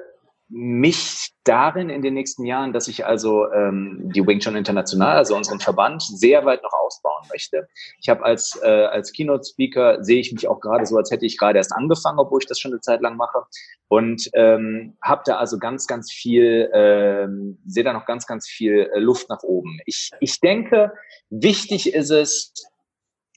mich 0.49 1.33
darin 1.43 1.91
in 1.91 2.03
den 2.03 2.15
nächsten 2.15 2.45
Jahren, 2.45 2.73
dass 2.73 2.87
ich 2.87 3.05
also 3.05 3.51
ähm, 3.53 4.11
die 4.15 4.25
Wing 4.25 4.39
Chun 4.39 4.55
International, 4.55 5.17
also 5.17 5.35
unseren 5.35 5.59
Verband, 5.59 6.03
sehr 6.03 6.45
weit 6.45 6.63
noch 6.63 6.73
ausbauen 6.73 7.25
möchte. 7.33 7.69
Ich 8.01 8.09
habe 8.09 8.25
als, 8.25 8.59
äh, 8.63 8.67
als 8.67 9.13
Keynote-Speaker, 9.13 10.05
sehe 10.05 10.21
ich 10.21 10.33
mich 10.33 10.47
auch 10.47 10.61
gerade 10.61 10.87
so, 10.87 10.97
als 10.97 11.11
hätte 11.11 11.27
ich 11.27 11.37
gerade 11.37 11.59
erst 11.59 11.73
angefangen, 11.73 12.19
obwohl 12.19 12.41
ich 12.41 12.47
das 12.47 12.61
schon 12.61 12.73
eine 12.73 12.81
Zeit 12.81 13.01
lang 13.01 13.17
mache. 13.17 13.43
Und 13.89 14.31
ähm, 14.35 14.97
habe 15.03 15.23
da 15.25 15.37
also 15.37 15.59
ganz, 15.59 15.87
ganz 15.87 16.13
viel, 16.13 16.71
ähm, 16.73 17.59
sehe 17.67 17.85
da 17.85 17.93
noch 17.93 18.07
ganz, 18.07 18.27
ganz 18.27 18.47
viel 18.47 18.89
äh, 18.95 18.99
Luft 19.01 19.29
nach 19.29 19.43
oben. 19.43 19.79
Ich, 19.85 20.11
ich 20.21 20.41
denke, 20.41 20.93
wichtig 21.29 21.93
ist 21.93 22.11
es, 22.11 22.53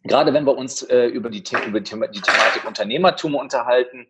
gerade 0.03 0.33
wenn 0.33 0.45
wir 0.45 0.55
uns 0.55 0.83
äh, 0.83 1.07
über, 1.07 1.29
die, 1.29 1.43
über 1.67 1.79
die 1.79 1.89
Thematik 1.89 2.67
Unternehmertum 2.67 3.35
unterhalten, 3.35 4.07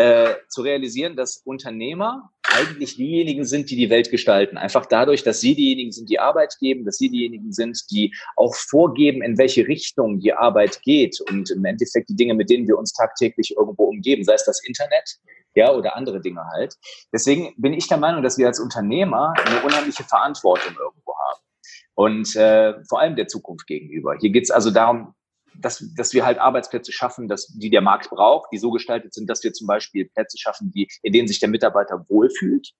äh, 0.00 0.36
zu 0.48 0.62
realisieren, 0.62 1.14
dass 1.14 1.42
Unternehmer 1.44 2.30
eigentlich 2.42 2.96
diejenigen 2.96 3.44
sind, 3.44 3.68
die 3.68 3.76
die 3.76 3.90
Welt 3.90 4.10
gestalten. 4.10 4.56
Einfach 4.56 4.86
dadurch, 4.86 5.22
dass 5.24 5.42
sie 5.42 5.54
diejenigen 5.54 5.92
sind, 5.92 6.08
die 6.08 6.18
Arbeit 6.18 6.56
geben, 6.58 6.86
dass 6.86 6.96
sie 6.96 7.10
diejenigen 7.10 7.52
sind, 7.52 7.78
die 7.90 8.14
auch 8.34 8.54
vorgeben, 8.54 9.20
in 9.20 9.36
welche 9.36 9.68
Richtung 9.68 10.18
die 10.18 10.32
Arbeit 10.32 10.80
geht 10.82 11.20
und 11.28 11.50
im 11.50 11.66
Endeffekt 11.66 12.08
die 12.08 12.16
Dinge, 12.16 12.32
mit 12.32 12.48
denen 12.48 12.66
wir 12.66 12.78
uns 12.78 12.94
tagtäglich 12.94 13.54
irgendwo 13.58 13.84
umgeben, 13.84 14.24
sei 14.24 14.32
es 14.32 14.44
das 14.46 14.64
Internet, 14.64 15.18
ja, 15.54 15.70
oder 15.70 15.94
andere 15.96 16.22
Dinge 16.22 16.46
halt. 16.54 16.76
Deswegen 17.12 17.52
bin 17.58 17.74
ich 17.74 17.86
der 17.86 17.98
Meinung, 17.98 18.22
dass 18.22 18.38
wir 18.38 18.46
als 18.46 18.58
Unternehmer 18.58 19.34
eine 19.44 19.60
unheimliche 19.60 20.04
Verantwortung 20.04 20.76
irgendwo 20.78 21.12
haben. 21.28 21.40
Und 21.94 22.34
äh, 22.36 22.82
vor 22.88 23.00
allem 23.00 23.16
der 23.16 23.28
Zukunft 23.28 23.66
gegenüber. 23.66 24.16
Hier 24.18 24.30
geht 24.30 24.44
es 24.44 24.50
also 24.50 24.70
darum, 24.70 25.14
dass, 25.60 25.84
dass 25.96 26.12
wir 26.12 26.24
halt 26.24 26.38
Arbeitsplätze 26.38 26.92
schaffen, 26.92 27.28
dass, 27.28 27.46
die 27.48 27.70
der 27.70 27.80
Markt 27.80 28.10
braucht, 28.10 28.50
die 28.52 28.58
so 28.58 28.70
gestaltet 28.70 29.14
sind, 29.14 29.28
dass 29.28 29.44
wir 29.44 29.52
zum 29.52 29.66
Beispiel 29.66 30.08
Plätze 30.08 30.38
schaffen, 30.38 30.70
die, 30.74 30.88
in 31.02 31.12
denen 31.12 31.28
sich 31.28 31.40
der 31.40 31.48
Mitarbeiter 31.48 32.04
wohlfühlt, 32.08 32.72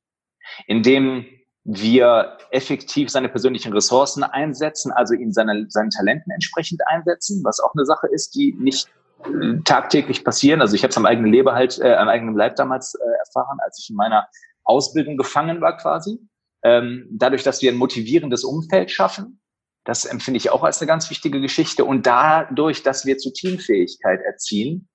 in 0.66 0.82
dem 0.82 1.26
wir 1.64 2.38
effektiv 2.50 3.10
seine 3.10 3.28
persönlichen 3.28 3.72
Ressourcen 3.72 4.22
einsetzen, 4.22 4.92
also 4.92 5.14
ihn 5.14 5.32
seine, 5.32 5.66
seinen 5.68 5.90
Talenten 5.90 6.32
entsprechend 6.32 6.80
einsetzen, 6.86 7.42
was 7.44 7.60
auch 7.60 7.74
eine 7.74 7.84
Sache 7.84 8.08
ist, 8.10 8.34
die 8.34 8.54
nicht 8.58 8.88
äh, 9.24 9.60
tagtäglich 9.64 10.24
passieren. 10.24 10.62
Also 10.62 10.74
ich 10.74 10.82
habe 10.82 10.90
es 10.90 10.96
am 10.96 11.06
eigenen 11.06 11.30
Leben 11.30 11.50
halt, 11.52 11.78
äh, 11.78 11.94
am 11.94 12.08
eigenen 12.08 12.34
Leib 12.34 12.56
damals 12.56 12.94
äh, 12.94 13.18
erfahren, 13.26 13.58
als 13.62 13.78
ich 13.78 13.90
in 13.90 13.96
meiner 13.96 14.26
Ausbildung 14.64 15.16
gefangen 15.16 15.60
war 15.60 15.76
quasi. 15.76 16.18
Ähm, 16.62 17.06
dadurch, 17.10 17.42
dass 17.42 17.62
wir 17.62 17.72
ein 17.72 17.78
motivierendes 17.78 18.44
Umfeld 18.44 18.90
schaffen, 18.90 19.39
das 19.90 20.04
empfinde 20.04 20.38
ich 20.38 20.50
auch 20.50 20.62
als 20.62 20.80
eine 20.80 20.86
ganz 20.86 21.10
wichtige 21.10 21.40
Geschichte. 21.40 21.84
Und 21.84 22.06
dadurch, 22.06 22.84
dass 22.84 23.06
wir 23.06 23.18
zu 23.18 23.32
Teamfähigkeit 23.32 24.20
erziehen 24.20 24.88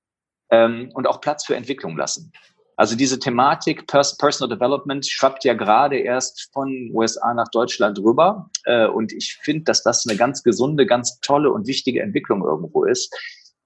ähm, 0.50 0.90
und 0.94 1.06
auch 1.06 1.20
Platz 1.20 1.46
für 1.46 1.58
Entwicklung 1.58 1.98
lassen. 1.98 2.32
Also 2.78 2.96
diese 2.96 3.20
Thematik 3.20 3.88
Personal 3.88 4.56
Development 4.56 5.06
schwappt 5.06 5.44
ja 5.44 5.54
gerade 5.54 5.98
erst 5.98 6.50
von 6.54 6.92
USA 6.94 7.34
nach 7.34 7.50
Deutschland 7.52 8.00
rüber. 8.00 8.50
Äh, 8.64 8.88
und 8.88 9.12
ich 9.12 9.38
finde, 9.42 9.66
dass 9.66 9.84
das 9.84 10.06
eine 10.08 10.18
ganz 10.18 10.44
gesunde, 10.44 10.86
ganz 10.86 11.20
tolle 11.20 11.52
und 11.52 11.68
wichtige 11.68 12.02
Entwicklung 12.02 12.42
irgendwo 12.42 12.86
ist. 12.86 13.14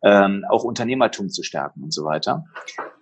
Ähm, 0.03 0.45
auch 0.49 0.63
Unternehmertum 0.63 1.29
zu 1.29 1.43
stärken 1.43 1.83
und 1.83 1.93
so 1.93 2.05
weiter. 2.05 2.45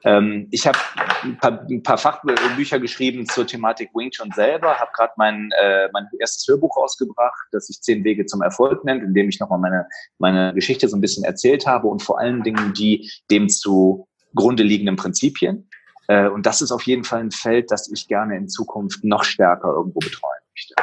Ähm, 0.03 0.47
ich 0.51 0.65
habe 0.65 0.77
ein 1.23 1.37
paar, 1.37 1.65
ein 1.69 1.83
paar 1.83 1.97
Fachbücher 1.97 2.79
geschrieben 2.79 3.27
zur 3.27 3.45
Thematik 3.45 3.91
Wing 3.93 4.11
Chun 4.11 4.31
selber, 4.33 4.79
habe 4.79 4.91
gerade 4.93 5.13
mein, 5.17 5.49
äh, 5.61 5.89
mein 5.93 6.07
erstes 6.19 6.47
Hörbuch 6.47 6.75
rausgebracht, 6.77 7.47
das 7.51 7.67
sich 7.67 7.81
Zehn 7.81 8.03
Wege 8.03 8.25
zum 8.25 8.41
Erfolg 8.41 8.83
nennt, 8.83 9.03
in 9.03 9.13
dem 9.13 9.29
ich 9.29 9.39
nochmal 9.39 9.59
meine, 9.59 9.87
meine 10.17 10.53
Geschichte 10.53 10.87
so 10.87 10.97
ein 10.97 11.01
bisschen 11.01 11.23
erzählt 11.23 11.67
habe 11.67 11.87
und 11.87 12.01
vor 12.01 12.19
allen 12.19 12.43
Dingen 12.43 12.73
die 12.73 13.11
dem 13.29 13.49
zugrunde 13.49 14.63
liegenden 14.63 14.95
Prinzipien. 14.95 15.69
Äh, 16.07 16.27
und 16.29 16.45
das 16.45 16.61
ist 16.61 16.71
auf 16.71 16.83
jeden 16.83 17.03
Fall 17.03 17.19
ein 17.19 17.31
Feld, 17.31 17.71
das 17.71 17.91
ich 17.91 18.07
gerne 18.07 18.37
in 18.37 18.47
Zukunft 18.47 19.03
noch 19.03 19.23
stärker 19.23 19.69
irgendwo 19.69 19.99
betreuen 19.99 20.41
möchte. 20.53 20.73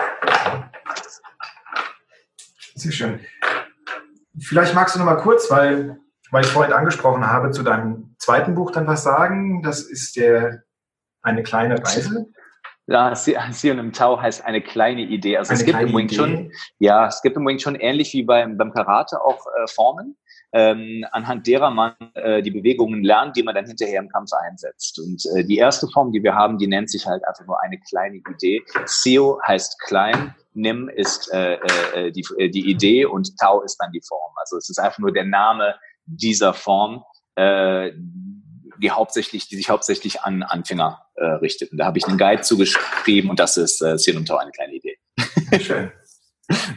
Sehr 2.75 2.93
schön. 2.93 3.21
Vielleicht 4.39 4.75
magst 4.75 4.95
du 4.95 4.99
noch 4.99 5.07
mal 5.07 5.17
kurz, 5.17 5.51
weil 5.51 6.01
weil 6.35 6.45
ich 6.45 6.51
vorhin 6.51 6.73
angesprochen 6.73 7.25
habe, 7.25 7.53
zu 7.53 7.63
deinem 7.63 8.17
zweiten 8.19 8.57
Buch 8.57 8.73
dann 8.73 8.89
was 8.89 9.05
sagen. 9.05 9.63
Das 9.63 9.83
ist 9.83 10.17
der 10.17 10.65
eine 11.23 11.45
kleine 11.45 11.79
Reise. 11.79 12.27
Ja, 12.87 13.15
Sion 13.15 13.79
im 13.79 13.93
Tau 13.93 14.21
heißt 14.21 14.45
eine 14.45 14.61
kleine 14.61 15.03
Idee. 15.03 15.39
Also 15.39 15.53
eine 15.53 15.61
es 15.61 15.65
gibt 15.65 15.81
im 15.81 15.95
Wing 15.95 16.09
Chun, 16.09 16.51
ja, 16.81 17.07
es 17.07 17.23
gibt 17.23 17.37
im 17.37 17.47
Wing 17.47 17.59
Chun 17.59 17.77
ähnlich 17.77 18.13
wie 18.15 18.25
beim, 18.25 18.59
beim 18.59 18.73
Karate 18.73 19.23
auch 19.23 19.47
äh, 19.47 19.69
Formen, 19.69 20.17
ähm, 20.53 21.07
anhand 21.13 21.47
derer 21.47 21.71
man 21.71 21.95
äh, 22.15 22.43
die 22.43 22.51
Bewegungen 22.51 23.05
lernt, 23.05 23.37
die 23.37 23.45
man 23.45 23.55
dann 23.55 23.67
hinterher 23.67 24.01
im 24.01 24.09
Kampf 24.09 24.33
einsetzt. 24.33 24.99
Und 24.99 25.25
äh, 25.37 25.45
die 25.45 25.57
erste 25.57 25.87
Form, 25.87 26.11
die 26.11 26.23
wir 26.25 26.35
haben, 26.35 26.59
die 26.59 26.67
nennt 26.67 26.91
sich 26.91 27.07
halt 27.07 27.25
einfach 27.29 27.47
nur 27.47 27.63
eine 27.63 27.79
kleine 27.89 28.17
Idee. 28.17 28.61
Sio 28.87 29.41
heißt 29.47 29.81
klein, 29.83 30.35
Nim 30.53 30.89
ist 30.89 31.33
äh, 31.33 31.55
äh, 31.95 32.11
die, 32.11 32.25
äh, 32.39 32.49
die 32.49 32.69
Idee 32.69 33.07
und 33.07 33.39
Tau 33.39 33.63
ist 33.63 33.77
dann 33.77 33.93
die 33.93 34.03
Form. 34.07 34.33
Also 34.37 34.57
es 34.57 34.69
ist 34.69 34.79
einfach 34.79 34.99
nur 34.99 35.13
der 35.13 35.25
Name 35.25 35.77
dieser 36.07 36.55
Form, 36.55 37.05
äh, 37.37 37.93
die 38.79 38.91
hauptsächlich, 38.91 39.49
die 39.49 39.57
sich 39.57 39.71
hauptsächlich 39.71 40.23
an 40.23 40.43
Anfänger 40.43 41.07
äh, 41.15 41.25
richtet. 41.25 41.73
Und 41.73 41.79
da 41.79 41.87
habe 41.87 41.99
ich 41.99 42.07
einen 42.07 42.19
Guide 42.19 42.43
zugeschrieben 42.43 43.31
und 43.31 43.39
das 43.39 43.57
ist 43.57 43.81
äh, 43.83 43.99
Sin 43.99 44.17
und 44.17 44.31
eine 44.31 44.51
kleine 44.51 44.75
Idee. 44.75 44.99
Schön. 45.61 45.91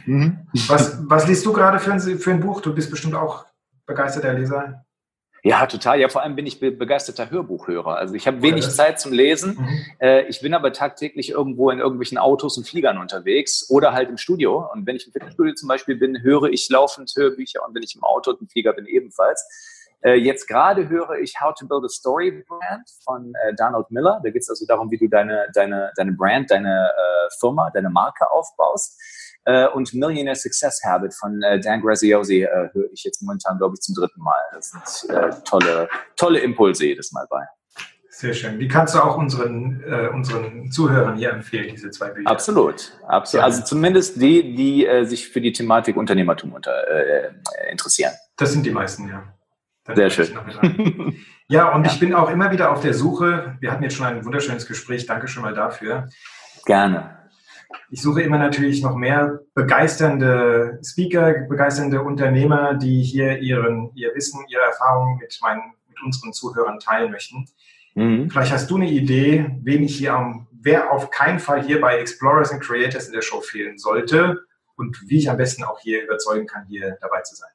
mhm. 0.06 0.48
was, 0.68 0.98
was 1.08 1.26
liest 1.26 1.44
du 1.44 1.52
gerade 1.52 1.78
für 1.78 1.92
ein, 1.92 2.00
für 2.00 2.30
ein 2.30 2.40
Buch? 2.40 2.60
Du 2.60 2.74
bist 2.74 2.90
bestimmt 2.90 3.14
auch 3.14 3.44
begeisterter 3.86 4.32
Leser. 4.32 4.84
Ja, 5.42 5.66
total. 5.66 6.00
Ja, 6.00 6.08
vor 6.08 6.22
allem 6.22 6.36
bin 6.36 6.46
ich 6.46 6.58
begeisterter 6.58 7.30
Hörbuchhörer. 7.30 7.96
Also 7.96 8.14
ich 8.14 8.26
habe 8.26 8.42
wenig 8.42 8.68
Zeit 8.68 8.98
zum 9.00 9.12
Lesen. 9.12 9.56
Mhm. 9.58 9.84
Äh, 10.00 10.22
ich 10.22 10.40
bin 10.40 10.54
aber 10.54 10.72
tagtäglich 10.72 11.30
irgendwo 11.30 11.70
in 11.70 11.78
irgendwelchen 11.78 12.18
Autos 12.18 12.58
und 12.58 12.66
Fliegern 12.66 12.98
unterwegs 12.98 13.70
oder 13.70 13.92
halt 13.92 14.08
im 14.08 14.16
Studio. 14.16 14.68
Und 14.72 14.86
wenn 14.86 14.96
ich 14.96 15.06
im 15.06 15.12
Fitnessstudio 15.12 15.54
zum 15.54 15.68
Beispiel 15.68 15.96
bin, 15.96 16.22
höre 16.22 16.44
ich 16.44 16.68
laufend 16.68 17.12
Hörbücher 17.16 17.66
und 17.66 17.74
wenn 17.74 17.82
ich 17.82 17.94
im 17.94 18.02
Auto 18.02 18.32
und 18.32 18.40
im 18.40 18.48
Flieger 18.48 18.72
bin, 18.72 18.86
ebenfalls. 18.86 19.46
Äh, 20.00 20.14
jetzt 20.14 20.46
gerade 20.46 20.88
höre 20.88 21.18
ich 21.18 21.40
How 21.40 21.54
to 21.54 21.66
Build 21.66 21.84
a 21.84 21.88
Story 21.88 22.44
Brand 22.46 22.88
von 23.04 23.32
äh, 23.34 23.54
Donald 23.54 23.90
Miller. 23.90 24.20
Da 24.22 24.30
geht 24.30 24.42
es 24.42 24.50
also 24.50 24.66
darum, 24.66 24.90
wie 24.90 24.98
du 24.98 25.08
deine, 25.08 25.48
deine, 25.54 25.92
deine 25.96 26.12
Brand, 26.12 26.50
deine 26.50 26.90
Firma, 27.40 27.70
deine 27.70 27.90
Marke 27.90 28.30
aufbaust. 28.30 29.00
Äh, 29.44 29.68
und 29.68 29.94
Millionaire 29.94 30.36
Success 30.36 30.80
Habit 30.84 31.14
von 31.14 31.42
äh, 31.42 31.58
Dan 31.60 31.80
Graziosi 31.80 32.42
äh, 32.42 32.68
höre 32.72 32.92
ich 32.92 33.04
jetzt 33.04 33.22
momentan, 33.22 33.58
glaube 33.58 33.74
ich, 33.74 33.80
zum 33.80 33.94
dritten 33.94 34.20
Mal. 34.20 34.40
Das 34.52 34.70
sind 34.70 35.10
äh, 35.10 35.30
tolle, 35.44 35.88
tolle 36.16 36.40
Impulse 36.40 36.86
jedes 36.86 37.12
Mal 37.12 37.26
bei. 37.30 37.44
Sehr 38.18 38.34
schön. 38.34 38.58
Die 38.58 38.66
kannst 38.66 38.96
du 38.96 38.98
auch 38.98 39.16
unseren, 39.16 39.80
äh, 39.84 40.08
unseren 40.08 40.72
Zuhörern 40.72 41.16
hier 41.16 41.30
empfehlen, 41.30 41.68
diese 41.70 41.90
zwei 41.90 42.10
Bücher. 42.10 42.28
Absolut, 42.28 42.92
absolut. 43.06 43.40
Ja. 43.40 43.44
Also 43.44 43.62
zumindest 43.62 44.20
die, 44.20 44.56
die 44.56 44.86
äh, 44.86 45.04
sich 45.04 45.28
für 45.28 45.40
die 45.40 45.52
Thematik 45.52 45.96
Unternehmertum 45.96 46.52
unter, 46.52 46.72
äh, 46.88 47.30
interessieren. 47.70 48.12
Das 48.36 48.52
sind 48.52 48.66
die 48.66 48.72
meisten, 48.72 49.08
ja. 49.08 49.22
Dann 49.84 49.94
Sehr 49.94 50.10
schön. 50.10 50.36
ja, 51.48 51.72
und 51.72 51.84
ja. 51.84 51.92
ich 51.92 52.00
bin 52.00 52.12
auch 52.12 52.28
immer 52.28 52.50
wieder 52.50 52.72
auf 52.72 52.80
der 52.80 52.92
Suche. 52.92 53.56
Wir 53.60 53.70
hatten 53.70 53.84
jetzt 53.84 53.94
schon 53.94 54.06
ein 54.06 54.24
wunderschönes 54.24 54.66
Gespräch. 54.66 55.06
Danke 55.06 55.28
schon 55.28 55.44
mal 55.44 55.54
dafür. 55.54 56.08
Gerne 56.66 57.17
ich 57.90 58.02
suche 58.02 58.22
immer 58.22 58.38
natürlich 58.38 58.82
noch 58.82 58.96
mehr 58.96 59.40
begeisternde 59.54 60.80
Speaker, 60.84 61.32
begeisternde 61.48 62.02
Unternehmer, 62.02 62.74
die 62.74 63.02
hier 63.02 63.38
ihren, 63.38 63.90
ihr 63.94 64.14
Wissen, 64.14 64.44
ihre 64.48 64.62
Erfahrungen 64.62 65.18
mit 65.18 65.38
meinen, 65.42 65.62
mit 65.88 66.02
unseren 66.04 66.32
Zuhörern 66.32 66.80
teilen 66.80 67.10
möchten. 67.10 67.46
Mhm. 67.94 68.30
Vielleicht 68.30 68.52
hast 68.52 68.70
du 68.70 68.76
eine 68.76 68.90
Idee, 68.90 69.50
wen 69.62 69.82
ich 69.82 69.96
hier 69.96 70.14
am, 70.14 70.48
wer 70.52 70.92
auf 70.92 71.10
keinen 71.10 71.38
Fall 71.38 71.62
hier 71.62 71.80
bei 71.80 71.98
Explorers 71.98 72.52
and 72.52 72.62
Creators 72.62 73.06
in 73.06 73.12
der 73.12 73.22
Show 73.22 73.40
fehlen 73.40 73.78
sollte 73.78 74.38
und 74.76 74.98
wie 75.06 75.18
ich 75.18 75.30
am 75.30 75.36
besten 75.36 75.64
auch 75.64 75.80
hier 75.80 76.04
überzeugen 76.04 76.46
kann, 76.46 76.66
hier 76.68 76.96
dabei 77.00 77.22
zu 77.22 77.36
sein. 77.36 77.50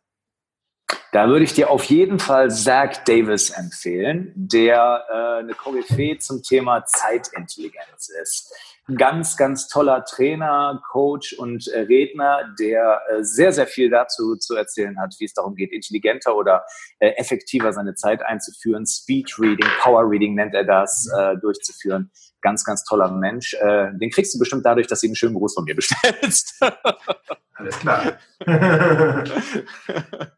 Da 1.11 1.27
würde 1.27 1.45
ich 1.45 1.53
dir 1.53 1.69
auf 1.69 1.83
jeden 1.85 2.17
Fall 2.17 2.49
Zach 2.49 3.03
Davis 3.05 3.51
empfehlen, 3.51 4.31
der 4.35 5.05
äh, 5.09 5.39
eine 5.41 5.53
Koryphäe 5.53 6.17
zum 6.17 6.41
Thema 6.41 6.85
Zeitintelligenz 6.85 8.09
ist 8.19 8.51
ganz, 8.97 9.37
ganz 9.37 9.67
toller 9.67 10.03
Trainer, 10.03 10.81
Coach 10.91 11.33
und 11.33 11.67
äh, 11.69 11.79
Redner, 11.81 12.53
der 12.59 13.01
äh, 13.09 13.23
sehr, 13.23 13.53
sehr 13.53 13.67
viel 13.67 13.89
dazu 13.89 14.35
zu 14.35 14.55
erzählen 14.55 14.99
hat, 14.99 15.15
wie 15.19 15.25
es 15.25 15.33
darum 15.33 15.55
geht, 15.55 15.71
intelligenter 15.71 16.35
oder 16.35 16.65
äh, 16.99 17.11
effektiver 17.11 17.71
seine 17.71 17.95
Zeit 17.95 18.21
einzuführen. 18.23 18.85
Speed 18.85 19.39
Reading, 19.39 19.67
Power 19.81 20.09
Reading 20.09 20.35
nennt 20.35 20.53
er 20.53 20.65
das, 20.65 21.07
äh, 21.17 21.37
durchzuführen. 21.37 22.11
Ganz, 22.41 22.65
ganz 22.65 22.83
toller 22.83 23.09
Mensch. 23.09 23.53
Äh, 23.53 23.91
den 23.93 24.09
kriegst 24.09 24.35
du 24.35 24.39
bestimmt 24.39 24.65
dadurch, 24.65 24.87
dass 24.87 24.99
du 24.99 25.07
einen 25.07 25.15
schönen 25.15 25.35
Gruß 25.35 25.53
von 25.53 25.63
mir 25.63 25.75
bestellst. 25.75 26.61
Alles 27.53 27.79
klar. 27.79 28.17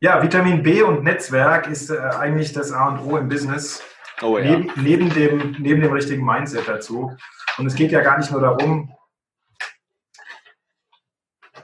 ja, 0.00 0.22
Vitamin 0.22 0.62
B 0.62 0.82
und 0.82 1.02
Netzwerk 1.02 1.68
ist 1.68 1.88
äh, 1.88 1.96
eigentlich 1.98 2.52
das 2.52 2.72
A 2.72 2.88
und 2.88 3.06
O 3.06 3.16
im 3.16 3.30
Business. 3.30 3.82
Oh, 4.22 4.38
ja. 4.38 4.44
neben, 4.44 4.70
neben, 4.76 5.10
dem, 5.10 5.56
neben 5.58 5.80
dem 5.82 5.92
richtigen 5.92 6.24
Mindset 6.24 6.66
dazu. 6.66 7.14
Und 7.58 7.66
es 7.66 7.74
geht 7.74 7.90
ja 7.90 8.00
gar 8.00 8.18
nicht 8.18 8.30
nur 8.30 8.40
darum, 8.40 8.92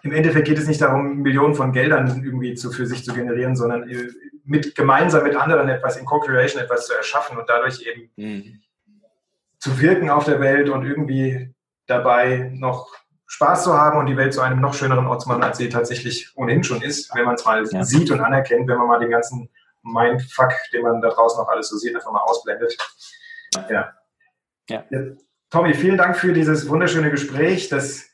im 0.02 0.12
Endeffekt 0.12 0.48
geht 0.48 0.58
es 0.58 0.66
nicht 0.66 0.80
darum, 0.80 1.18
Millionen 1.18 1.54
von 1.54 1.72
Geldern 1.72 2.22
irgendwie 2.24 2.54
zu, 2.54 2.72
für 2.72 2.86
sich 2.86 3.04
zu 3.04 3.14
generieren, 3.14 3.54
sondern 3.54 3.88
mit, 4.44 4.74
gemeinsam 4.74 5.22
mit 5.22 5.36
anderen 5.36 5.68
etwas 5.68 5.96
in 5.96 6.04
Co-Creation 6.04 6.62
etwas 6.62 6.86
zu 6.86 6.94
erschaffen 6.94 7.38
und 7.38 7.48
dadurch 7.48 7.86
eben 7.86 8.10
mhm. 8.16 8.60
zu 9.58 9.80
wirken 9.80 10.10
auf 10.10 10.24
der 10.24 10.40
Welt 10.40 10.68
und 10.68 10.84
irgendwie 10.84 11.54
dabei 11.86 12.50
noch 12.54 12.88
Spaß 13.26 13.64
zu 13.64 13.74
haben 13.74 13.98
und 13.98 14.06
die 14.06 14.16
Welt 14.16 14.34
zu 14.34 14.40
einem 14.40 14.60
noch 14.60 14.74
schöneren 14.74 15.06
Ort 15.06 15.22
zu 15.22 15.28
machen, 15.28 15.42
als 15.42 15.58
sie 15.58 15.68
tatsächlich 15.68 16.32
ohnehin 16.34 16.64
schon 16.64 16.82
ist, 16.82 17.14
wenn 17.14 17.24
man 17.24 17.36
es 17.36 17.44
mal 17.44 17.64
ja. 17.64 17.84
sieht 17.84 18.10
und 18.10 18.20
anerkennt, 18.20 18.68
wenn 18.68 18.76
man 18.76 18.88
mal 18.88 19.00
den 19.00 19.10
ganzen 19.10 19.48
Mindfuck, 19.82 20.52
den 20.72 20.82
man 20.82 21.00
da 21.00 21.10
draußen 21.10 21.38
noch 21.38 21.48
alles 21.48 21.68
so 21.68 21.76
sieht, 21.76 21.94
einfach 21.94 22.12
mal 22.12 22.20
ausblendet. 22.20 22.76
Ja. 23.68 23.92
ja. 24.68 24.84
Tommy, 25.50 25.74
vielen 25.74 25.98
Dank 25.98 26.16
für 26.16 26.32
dieses 26.32 26.68
wunderschöne 26.68 27.10
Gespräch. 27.10 27.68
Das, 27.68 28.06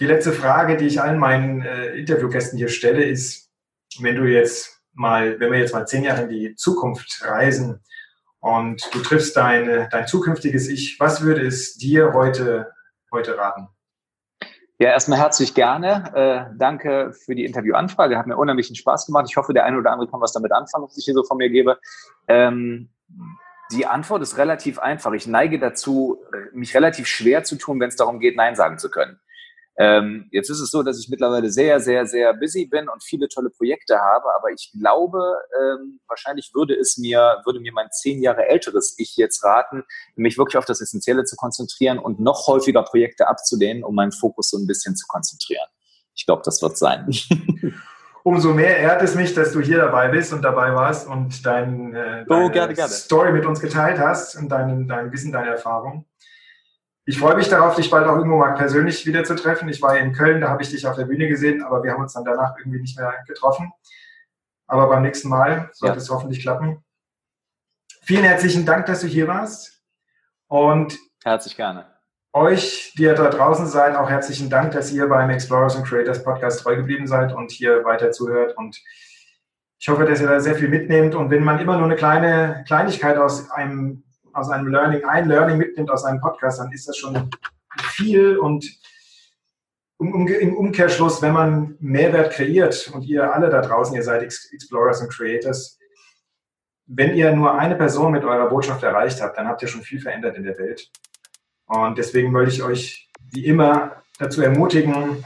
die 0.00 0.06
letzte 0.06 0.32
Frage, 0.32 0.76
die 0.76 0.86
ich 0.86 1.00
allen 1.00 1.18
meinen 1.18 1.62
äh, 1.62 1.96
Interviewgästen 1.96 2.58
hier 2.58 2.68
stelle, 2.68 3.04
ist, 3.04 3.50
wenn 4.00 4.16
du 4.16 4.24
jetzt 4.24 4.80
mal, 4.92 5.38
wenn 5.40 5.52
wir 5.52 5.58
jetzt 5.58 5.74
mal 5.74 5.86
zehn 5.86 6.04
Jahre 6.04 6.22
in 6.22 6.28
die 6.28 6.54
Zukunft 6.54 7.22
reisen 7.24 7.82
und 8.40 8.82
du 8.92 9.00
triffst 9.00 9.36
deine, 9.36 9.88
dein 9.90 10.06
zukünftiges 10.06 10.68
Ich, 10.68 10.98
was 11.00 11.22
würde 11.22 11.46
es 11.46 11.76
dir 11.76 12.12
heute, 12.14 12.72
heute 13.12 13.36
raten? 13.36 13.68
Ja, 14.80 14.90
erstmal 14.90 15.18
herzlich 15.18 15.54
gerne. 15.54 16.12
Äh, 16.14 16.56
danke 16.56 17.12
für 17.12 17.34
die 17.34 17.44
Interviewanfrage. 17.44 18.16
Hat 18.16 18.28
mir 18.28 18.36
unheimlichen 18.36 18.76
Spaß 18.76 19.06
gemacht. 19.06 19.26
Ich 19.28 19.36
hoffe, 19.36 19.52
der 19.52 19.64
eine 19.64 19.76
oder 19.76 19.90
andere 19.90 20.08
kann 20.08 20.20
was 20.20 20.32
damit 20.32 20.52
anfangen, 20.52 20.84
was 20.84 20.96
ich 20.96 21.04
hier 21.04 21.14
so 21.14 21.24
von 21.24 21.36
mir 21.36 21.50
gebe. 21.50 21.78
Ähm, 22.28 22.88
die 23.72 23.86
Antwort 23.86 24.22
ist 24.22 24.38
relativ 24.38 24.78
einfach. 24.78 25.12
Ich 25.12 25.26
neige 25.26 25.58
dazu, 25.58 26.22
mich 26.52 26.76
relativ 26.76 27.08
schwer 27.08 27.42
zu 27.42 27.56
tun, 27.56 27.80
wenn 27.80 27.88
es 27.88 27.96
darum 27.96 28.20
geht, 28.20 28.36
Nein 28.36 28.54
sagen 28.54 28.78
zu 28.78 28.88
können. 28.88 29.18
Ähm, 29.80 30.26
jetzt 30.32 30.50
ist 30.50 30.58
es 30.58 30.72
so, 30.72 30.82
dass 30.82 30.98
ich 30.98 31.08
mittlerweile 31.08 31.50
sehr, 31.50 31.78
sehr, 31.78 32.04
sehr 32.04 32.34
busy 32.34 32.66
bin 32.66 32.88
und 32.88 33.04
viele 33.04 33.28
tolle 33.28 33.48
Projekte 33.48 33.96
habe, 33.96 34.24
aber 34.34 34.50
ich 34.50 34.72
glaube, 34.76 35.22
ähm, 35.56 36.00
wahrscheinlich 36.08 36.50
würde 36.52 36.74
es 36.74 36.98
mir, 36.98 37.40
würde 37.44 37.60
mir 37.60 37.72
mein 37.72 37.88
zehn 37.92 38.20
Jahre 38.20 38.48
älteres 38.48 38.96
Ich 38.98 39.16
jetzt 39.16 39.44
raten, 39.44 39.84
mich 40.16 40.36
wirklich 40.36 40.56
auf 40.56 40.64
das 40.64 40.80
Essentielle 40.80 41.24
zu 41.24 41.36
konzentrieren 41.36 42.00
und 42.00 42.18
noch 42.18 42.48
häufiger 42.48 42.82
Projekte 42.82 43.28
abzulehnen, 43.28 43.84
um 43.84 43.94
meinen 43.94 44.10
Fokus 44.10 44.50
so 44.50 44.58
ein 44.58 44.66
bisschen 44.66 44.96
zu 44.96 45.06
konzentrieren. 45.06 45.68
Ich 46.16 46.26
glaube, 46.26 46.42
das 46.44 46.60
wird 46.60 46.76
sein. 46.76 47.08
Umso 48.24 48.52
mehr 48.52 48.78
ehrt 48.78 49.00
es 49.02 49.14
mich, 49.14 49.32
dass 49.32 49.52
du 49.52 49.60
hier 49.60 49.78
dabei 49.78 50.08
bist 50.08 50.32
und 50.32 50.42
dabei 50.42 50.74
warst 50.74 51.06
und 51.06 51.46
dein, 51.46 51.94
äh, 51.94 52.26
deine 52.26 52.44
oh, 52.44 52.50
gerne, 52.50 52.74
gerne. 52.74 52.92
Story 52.92 53.32
mit 53.32 53.46
uns 53.46 53.60
geteilt 53.60 54.00
hast 54.00 54.34
und 54.34 54.48
dein, 54.48 54.88
dein 54.88 55.12
Wissen, 55.12 55.30
deine 55.30 55.50
Erfahrung. 55.50 56.04
Ich 57.08 57.18
freue 57.18 57.36
mich 57.36 57.48
darauf, 57.48 57.74
dich 57.74 57.88
bald 57.88 58.06
auch 58.06 58.16
irgendwo 58.16 58.36
mal 58.36 58.52
persönlich 58.52 59.06
wieder 59.06 59.24
zu 59.24 59.34
treffen. 59.34 59.66
Ich 59.70 59.80
war 59.80 59.96
in 59.96 60.12
Köln, 60.12 60.42
da 60.42 60.50
habe 60.50 60.62
ich 60.62 60.68
dich 60.68 60.86
auf 60.86 60.94
der 60.94 61.06
Bühne 61.06 61.26
gesehen, 61.26 61.62
aber 61.62 61.82
wir 61.82 61.92
haben 61.92 62.02
uns 62.02 62.12
dann 62.12 62.22
danach 62.22 62.54
irgendwie 62.58 62.82
nicht 62.82 62.98
mehr 62.98 63.14
getroffen. 63.26 63.72
Aber 64.66 64.88
beim 64.88 65.00
nächsten 65.00 65.30
Mal 65.30 65.70
sollte 65.72 65.96
ja. 65.96 66.02
es 66.02 66.10
hoffentlich 66.10 66.42
klappen. 66.42 66.84
Vielen 68.02 68.24
herzlichen 68.24 68.66
Dank, 68.66 68.84
dass 68.84 69.00
du 69.00 69.06
hier 69.06 69.26
warst. 69.26 69.82
Und 70.48 70.98
herzlich 71.24 71.56
gerne. 71.56 71.86
Euch, 72.34 72.92
die 72.98 73.04
ihr 73.04 73.14
da 73.14 73.30
draußen 73.30 73.66
seid, 73.66 73.96
auch 73.96 74.10
herzlichen 74.10 74.50
Dank, 74.50 74.72
dass 74.72 74.92
ihr 74.92 75.08
beim 75.08 75.30
Explorers 75.30 75.76
and 75.76 75.86
Creators 75.86 76.22
Podcast 76.22 76.60
treu 76.60 76.76
geblieben 76.76 77.06
seid 77.06 77.32
und 77.32 77.50
hier 77.50 77.86
weiter 77.86 78.10
zuhört. 78.10 78.54
Und 78.58 78.78
Ich 79.78 79.88
hoffe, 79.88 80.04
dass 80.04 80.20
ihr 80.20 80.28
da 80.28 80.40
sehr 80.40 80.56
viel 80.56 80.68
mitnehmt 80.68 81.14
und 81.14 81.30
wenn 81.30 81.42
man 81.42 81.58
immer 81.58 81.78
nur 81.78 81.86
eine 81.86 81.96
kleine 81.96 82.64
Kleinigkeit 82.66 83.16
aus 83.16 83.50
einem, 83.50 84.04
aus 84.32 84.50
einem 84.50 84.68
Learning, 84.68 85.04
ein 85.04 85.28
Learning 85.28 85.58
mitnimmt 85.58 85.90
aus 85.90 86.04
einem 86.04 86.20
Podcast, 86.20 86.60
dann 86.60 86.72
ist 86.72 86.88
das 86.88 86.96
schon 86.96 87.30
viel 87.92 88.38
und 88.38 88.78
im 90.00 90.56
Umkehrschluss, 90.56 91.20
wenn 91.22 91.32
man 91.32 91.76
Mehrwert 91.80 92.32
kreiert 92.32 92.88
und 92.94 93.02
ihr 93.02 93.34
alle 93.34 93.50
da 93.50 93.60
draußen, 93.60 93.96
ihr 93.96 94.04
seid 94.04 94.22
Explorers 94.22 95.00
und 95.00 95.12
Creators, 95.12 95.78
wenn 96.86 97.14
ihr 97.14 97.32
nur 97.32 97.58
eine 97.58 97.76
Person 97.76 98.12
mit 98.12 98.24
eurer 98.24 98.48
Botschaft 98.48 98.82
erreicht 98.82 99.20
habt, 99.20 99.36
dann 99.36 99.48
habt 99.48 99.60
ihr 99.60 99.68
schon 99.68 99.82
viel 99.82 100.00
verändert 100.00 100.36
in 100.36 100.44
der 100.44 100.56
Welt. 100.56 100.90
Und 101.66 101.98
deswegen 101.98 102.32
wollte 102.32 102.52
ich 102.52 102.62
euch 102.62 103.10
wie 103.32 103.44
immer 103.44 104.02
dazu 104.18 104.40
ermutigen, 104.40 105.24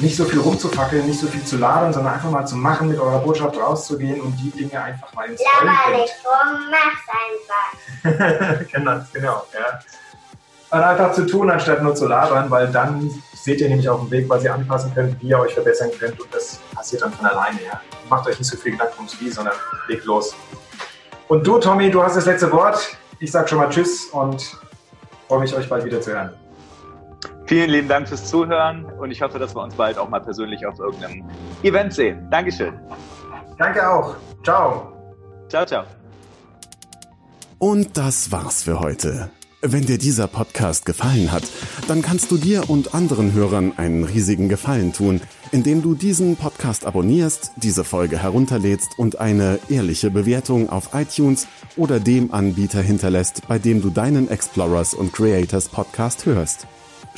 nicht 0.00 0.16
so 0.16 0.24
viel 0.24 0.40
rumzufackeln, 0.40 1.06
nicht 1.06 1.20
so 1.20 1.26
viel 1.26 1.44
zu 1.44 1.56
labern, 1.56 1.92
sondern 1.92 2.14
einfach 2.14 2.30
mal 2.30 2.46
zu 2.46 2.56
machen, 2.56 2.88
mit 2.88 2.98
eurer 2.98 3.18
Botschaft 3.18 3.56
rauszugehen 3.56 4.20
und 4.20 4.36
die 4.36 4.50
Dinge 4.50 4.80
einfach 4.80 5.12
mal 5.14 5.28
ins 5.28 5.40
Rollen 5.40 5.66
Laber 5.66 5.98
nicht 5.98 6.14
rum, 6.24 6.60
mach's 6.70 8.10
einfach. 8.12 8.66
genau, 8.72 9.00
genau, 9.12 9.42
ja. 9.54 9.80
Und 10.70 10.80
einfach 10.80 11.12
zu 11.12 11.26
tun, 11.26 11.50
anstatt 11.50 11.82
nur 11.82 11.94
zu 11.94 12.06
labern, 12.06 12.50
weil 12.50 12.68
dann 12.68 13.10
seht 13.34 13.60
ihr 13.60 13.68
nämlich 13.68 13.88
auf 13.88 14.00
dem 14.00 14.10
Weg, 14.10 14.28
was 14.28 14.44
ihr 14.44 14.52
anpassen 14.52 14.92
könnt, 14.94 15.20
wie 15.22 15.28
ihr 15.28 15.38
euch 15.38 15.54
verbessern 15.54 15.90
könnt 15.98 16.20
und 16.20 16.34
das 16.34 16.58
passiert 16.74 17.02
dann 17.02 17.12
von 17.12 17.26
alleine, 17.26 17.62
ja. 17.64 17.80
Macht 18.08 18.26
euch 18.28 18.38
nicht 18.38 18.48
so 18.48 18.56
viel 18.56 18.72
Gedanken 18.72 18.94
ums 18.98 19.20
Wie, 19.20 19.30
sondern 19.30 19.54
legt 19.88 20.04
los. 20.04 20.34
Und 21.28 21.46
du, 21.46 21.58
Tommy, 21.58 21.90
du 21.90 22.02
hast 22.02 22.16
das 22.16 22.26
letzte 22.26 22.52
Wort. 22.52 22.96
Ich 23.18 23.32
sag 23.32 23.48
schon 23.48 23.58
mal 23.58 23.68
Tschüss 23.68 24.06
und 24.06 24.60
freue 25.26 25.40
mich, 25.40 25.54
euch 25.56 25.68
bald 25.68 25.84
wieder 25.84 26.00
zu 26.00 26.12
hören. 26.12 26.45
Vielen 27.46 27.70
lieben 27.70 27.88
Dank 27.88 28.08
fürs 28.08 28.26
Zuhören 28.26 28.84
und 28.84 29.12
ich 29.12 29.22
hoffe, 29.22 29.38
dass 29.38 29.54
wir 29.54 29.62
uns 29.62 29.74
bald 29.74 29.98
auch 29.98 30.08
mal 30.08 30.20
persönlich 30.20 30.66
auf 30.66 30.78
irgendeinem 30.80 31.24
Event 31.62 31.94
sehen. 31.94 32.26
Dankeschön. 32.28 32.74
Danke 33.56 33.88
auch. 33.88 34.16
Ciao. 34.42 34.92
Ciao, 35.48 35.64
ciao. 35.64 35.84
Und 37.58 37.96
das 37.96 38.32
war's 38.32 38.64
für 38.64 38.80
heute. 38.80 39.30
Wenn 39.62 39.86
dir 39.86 39.96
dieser 39.96 40.26
Podcast 40.26 40.86
gefallen 40.86 41.32
hat, 41.32 41.44
dann 41.88 42.02
kannst 42.02 42.30
du 42.30 42.36
dir 42.36 42.68
und 42.68 42.94
anderen 42.94 43.32
Hörern 43.32 43.72
einen 43.76 44.04
riesigen 44.04 44.48
Gefallen 44.48 44.92
tun, 44.92 45.20
indem 45.52 45.82
du 45.82 45.94
diesen 45.94 46.36
Podcast 46.36 46.84
abonnierst, 46.84 47.52
diese 47.56 47.84
Folge 47.84 48.18
herunterlädst 48.18 48.98
und 48.98 49.18
eine 49.18 49.58
ehrliche 49.68 50.10
Bewertung 50.10 50.68
auf 50.68 50.90
iTunes 50.94 51.46
oder 51.76 52.00
dem 52.00 52.34
Anbieter 52.34 52.82
hinterlässt, 52.82 53.48
bei 53.48 53.58
dem 53.58 53.80
du 53.80 53.90
deinen 53.90 54.28
Explorers 54.28 54.94
und 54.94 55.12
Creators 55.12 55.68
Podcast 55.68 56.26
hörst. 56.26 56.66